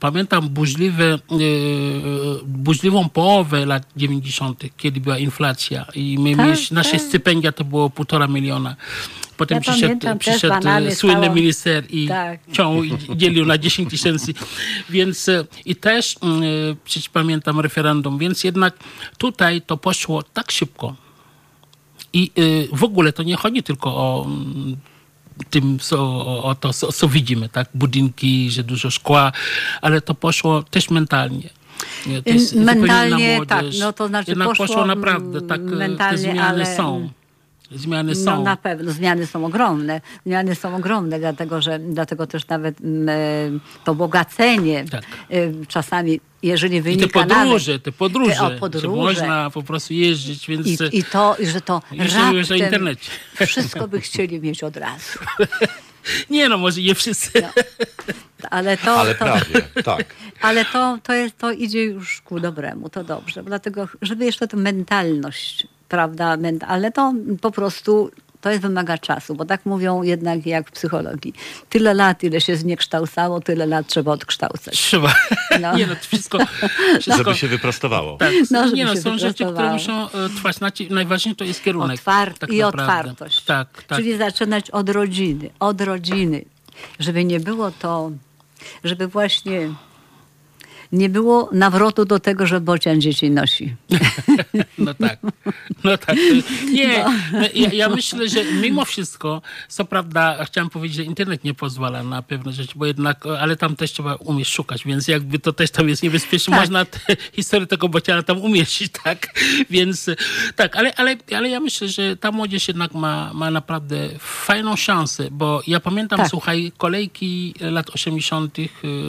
[0.00, 1.18] Pamiętam burzliwe, e,
[2.46, 7.00] burzliwą połowę lat 90., kiedy była inflacja i my Tak, mieliśmy, nasze tak.
[7.00, 8.76] stypendia to było półtora miliona.
[9.36, 12.40] Potem Ja przyszedł, pamiętam przyszedł e, słynny stało- minister i Tak.
[12.52, 14.34] ciął i dzielił na 10 tysięcy.
[14.90, 15.26] Więc
[15.64, 16.16] i też
[16.84, 18.74] przecież pamiętam referendum, więc jednak
[19.18, 20.94] tutaj to poszło tak szybko.
[22.12, 22.30] I
[22.72, 24.76] w ogóle to nie chodzi tylko o mm,
[25.50, 25.98] tym, co,
[26.42, 27.68] o, to, co, co widzimy, tak?
[27.74, 29.32] Budynki, że dużo szkła,
[29.82, 31.50] ale to poszło też mentalnie.
[32.06, 32.22] Nie,
[32.64, 37.10] Mentalnie, tak, no to znaczy Jednak poszło, poszło naprawdę, tak, mentalnie, te zmiany ale- są.
[37.70, 38.42] Zmiany No są.
[38.42, 40.00] na pewno, zmiany są ogromne.
[40.26, 45.02] Zmiany są ogromne, dlatego że dlatego też nawet mm, e, to bogacenie Tak.
[45.30, 48.88] e, czasami, jeżeli I te wynika podróże, nawet, te podróże, Te- o, że podróże.
[48.88, 50.66] można po prostu jeździć, więc...
[50.66, 53.10] I, I to, że to raptem internecie.
[53.46, 55.18] wszystko by chcieli mieć od razu.
[56.30, 57.30] Nie no, może nie wszyscy.
[57.42, 57.48] No.
[58.50, 60.14] Ale to, Ale to, prawie, tak.
[60.40, 63.42] ale to, to, jest, to idzie już ku dobremu, to dobrze.
[63.42, 66.36] Dlatego, żeby jeszcze tę mentalność, prawda,
[66.66, 68.10] ale to po prostu
[68.40, 71.34] to jest wymaga czasu, bo tak mówią jednak jak w psychologii.
[71.68, 74.74] Tyle lat, ile się zniekształcało, tyle lat trzeba odkształcać.
[74.74, 75.14] Trzeba.
[75.60, 75.76] No.
[75.76, 76.38] Nie no, to wszystko...
[77.00, 78.16] wszystko Żeby się wyprostowało.
[78.16, 80.56] Tak, No, żeby nie no, są rzeczy, które muszą e, trwać.
[80.90, 82.00] Najważniejsze to jest kierunek.
[82.00, 83.10] Otwart- tak I naprawdę.
[83.10, 83.44] otwartość.
[83.44, 83.98] Tak, tak.
[83.98, 86.44] Czyli zaczynać od rodziny, od rodziny.
[86.98, 88.10] Żeby nie było to,
[88.84, 89.70] żeby właśnie
[90.92, 93.76] nie było nawrotu do tego, że bocian dzieci nosi.
[94.78, 95.18] No tak.
[95.84, 96.16] No tak.
[96.72, 101.54] Nie, no, ja, ja myślę, że mimo wszystko, co prawda, chciałem powiedzieć, że internet nie
[101.54, 105.52] pozwala na pewne rzeczy, bo jednak, ale tam też trzeba umieć szukać, więc jakby to
[105.52, 106.50] też tam jest niebezpieczne.
[106.50, 106.60] Tak.
[106.60, 106.98] Można te,
[107.32, 109.40] historię tego bociana tam umieścić, tak?
[109.70, 110.06] Więc
[110.56, 115.28] tak, ale, ale, ale ja myślę, że ta młodzież jednak ma, ma naprawdę fajną szansę,
[115.30, 116.28] bo ja pamiętam, Tak.
[116.28, 118.56] słuchaj, kolejki lat 80.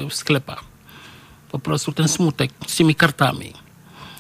[0.10, 0.69] w sklepach.
[1.52, 3.54] Po prostu ten smutek z tymi kartami.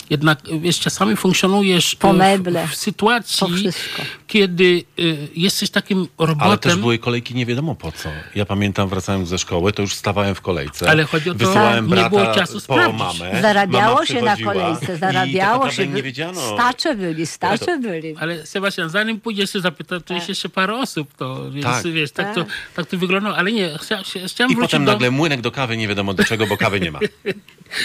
[0.09, 6.07] Jednak, wiesz, czasami funkcjonujesz Po e, meble, w, w sytuacji, po kiedy y, jesteś takim
[6.17, 6.47] robotem.
[6.47, 8.09] Ale też były kolejki nie wiadomo po co.
[8.35, 10.89] Ja pamiętam, wracając ze szkoły, to już stawałem w kolejce.
[10.89, 12.99] Ale chodzi o to, Wysyłałem nie brata było czasu po sprawdzić.
[12.99, 13.41] mamę.
[13.41, 15.87] Zarabiało Mama się na kolejce, tak zarabiało się.
[15.87, 16.41] nie wiedziano.
[16.53, 18.15] Stacze byli, stacze byli.
[18.19, 21.87] Ale Sebastian, zanim pójdziesz się zapytać, to jest jeszcze parę osób, to więc Tak.
[21.87, 22.35] wiesz, tak, Tak.
[22.35, 22.45] To,
[22.75, 23.37] tak to wyglądało.
[23.37, 24.91] Ale nie, chcia, chcia, chciałem I wrócić potem do...
[24.91, 26.99] nagle młynek do kawy, nie wiadomo do czego, bo kawy nie ma.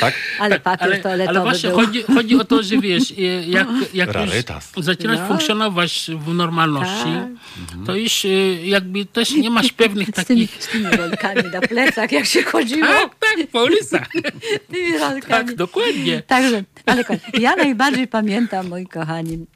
[0.01, 0.15] Tak?
[0.41, 1.79] Ale papier ale, toaletowy ale właśnie był.
[1.79, 3.15] chodzi, chodzi o to, że wiesz,
[3.47, 4.11] jak, jak
[4.77, 5.27] zaczynasz No.
[5.29, 7.05] funkcjonować w normalności,
[7.69, 7.87] Tak.
[7.87, 8.29] to już e,
[8.67, 10.63] jakby też nie masz pewnych Z tymi, takich...
[10.65, 12.87] z tymi rolkami na plecach, jak się chodziło.
[12.89, 14.09] Tak, tak, po ulicach.
[14.73, 15.23] Tymi rolkami.
[15.29, 16.23] Tak, dokładnie.
[16.27, 19.47] Także, ale kochani, ja najbardziej pamiętam, moi kochani, y,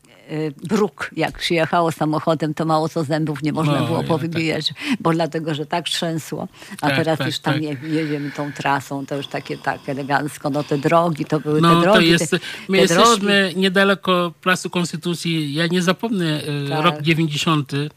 [0.69, 1.11] bruk.
[1.17, 5.13] Jak się jechało samochodem, to mało co zębów nie można No, było ja, powybijać, bo
[5.13, 6.49] dlatego, że tak trzęsło.
[6.81, 7.63] A Tak, teraz tak, już tam tak.
[7.63, 10.51] je, jedziemy tą trasą, to już takie tak elegancko.
[10.51, 11.99] No te drogi, to były No te drogi.
[11.99, 15.55] to jest, te, my te jesteśmy niedaleko Placu Konstytucji.
[15.55, 16.85] Ja nie zapomnę e, Tak.
[16.85, 17.89] rok 90, e,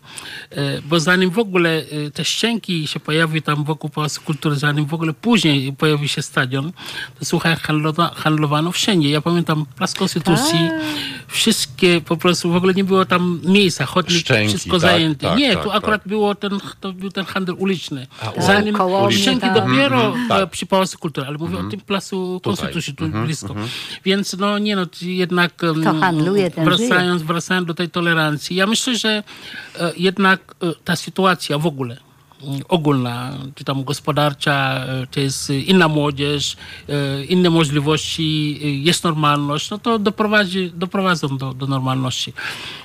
[0.86, 1.82] bo zanim w ogóle
[2.14, 6.72] te ścięgi się pojawiły tam wokół Pałacu Kultury, zanim w ogóle później pojawił się stadion,
[7.20, 9.10] to słuchaj, handlowa, handlowano wszędzie.
[9.10, 10.82] Ja pamiętam Plac Konstytucji, Tak.
[11.28, 15.28] wszystkie po prostu, w ogóle nie było tam miejsca, chodnik, Szczęki, wszystko tak, zajęte.
[15.28, 16.08] tak, nie, tak, tu akurat tak.
[16.08, 18.08] było ten, to był ten handel uliczny.
[18.38, 19.54] u- Zanim Koło ścięgi tam.
[19.54, 20.42] dopiero tak.
[20.42, 22.42] e, przy Pałacu Kultury, ale mówię o tym Placu.
[22.44, 23.56] Konstytucji, tu blisko.
[24.06, 28.96] Więc no nie no, jednak Kto handluje, ten wracając, wracając do tej tolerancji, ja myślę,
[28.98, 29.10] że
[29.80, 32.11] e, jednak e, ta sytuacja w ogóle mm,
[32.70, 36.58] ogólna, czy tam gospodarcza, e, czy jest e, inna młodzież,
[36.90, 42.34] e, inne możliwości, e, jest normalność, no to doprowadzi, doprowadzą do, do normalności.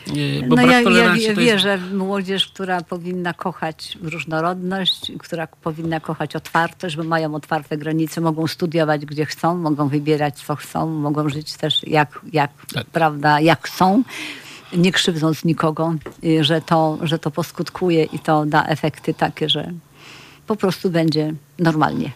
[0.07, 1.53] E, Bo No brak ja, ja tolerancji wie- to jest...
[1.53, 8.21] wierzę w młodzież, która powinna kochać różnorodność, która powinna kochać otwartość, bo mają otwarte granice,
[8.21, 12.87] mogą studiować gdzie chcą, mogą wybierać co chcą, mogą żyć też jak, jak, Tak.
[12.87, 14.03] prawda, jak chcą,
[14.73, 15.95] nie krzywdząc nikogo,
[16.25, 19.73] y, że to, że to poskutkuje i to da efekty takie, że
[20.47, 22.11] po prostu będzie normalnie.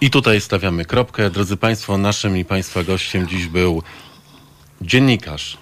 [0.00, 1.30] I tutaj stawiamy kropkę.
[1.30, 3.82] Drodzy Państwo, naszym i Państwa gościem dziś był
[4.80, 5.58] dziennikarz,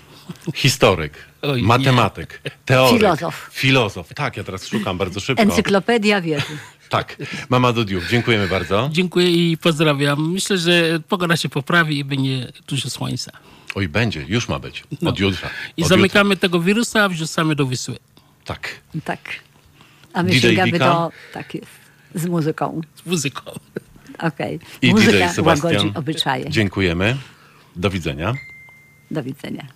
[0.55, 1.69] historyk, Oj, nie.
[1.69, 3.49] matematyk, teoryk, Filozof.
[3.53, 4.15] Filozof.
[4.15, 5.43] Tak, ja teraz szukam bardzo szybko.
[5.43, 6.59] Encyklopedia wiedzy.
[6.89, 7.17] Tak.
[7.49, 8.89] Mama Dudiuk, dziękujemy bardzo.
[8.93, 10.33] Dziękuję i pozdrawiam.
[10.33, 13.33] Myślę, że pogoda się poprawi i będzie dużo słońca.
[13.75, 14.85] Oj, będzie, już ma być.
[15.07, 15.49] Od jutra.
[15.49, 15.55] No.
[15.77, 17.95] I Od zamykamy tego wirusa, a wrzucamy do Wisły.
[17.95, 18.11] Jutra.
[18.45, 18.69] Tak.
[19.05, 19.21] Tak.
[20.13, 20.85] A my DJ sięgamy Wika?
[20.85, 21.13] do...
[21.33, 21.67] Tak jest.
[22.15, 22.81] Z muzyką.
[23.05, 23.43] Z muzyką.
[24.19, 24.61] Okej.
[24.83, 25.73] I Muzyka DJ Sebastian.
[25.73, 26.51] łagodzi obyczaje.
[26.51, 27.17] Dziękujemy.
[27.77, 28.35] Do widzenia.
[29.11, 29.67] Do widzenia.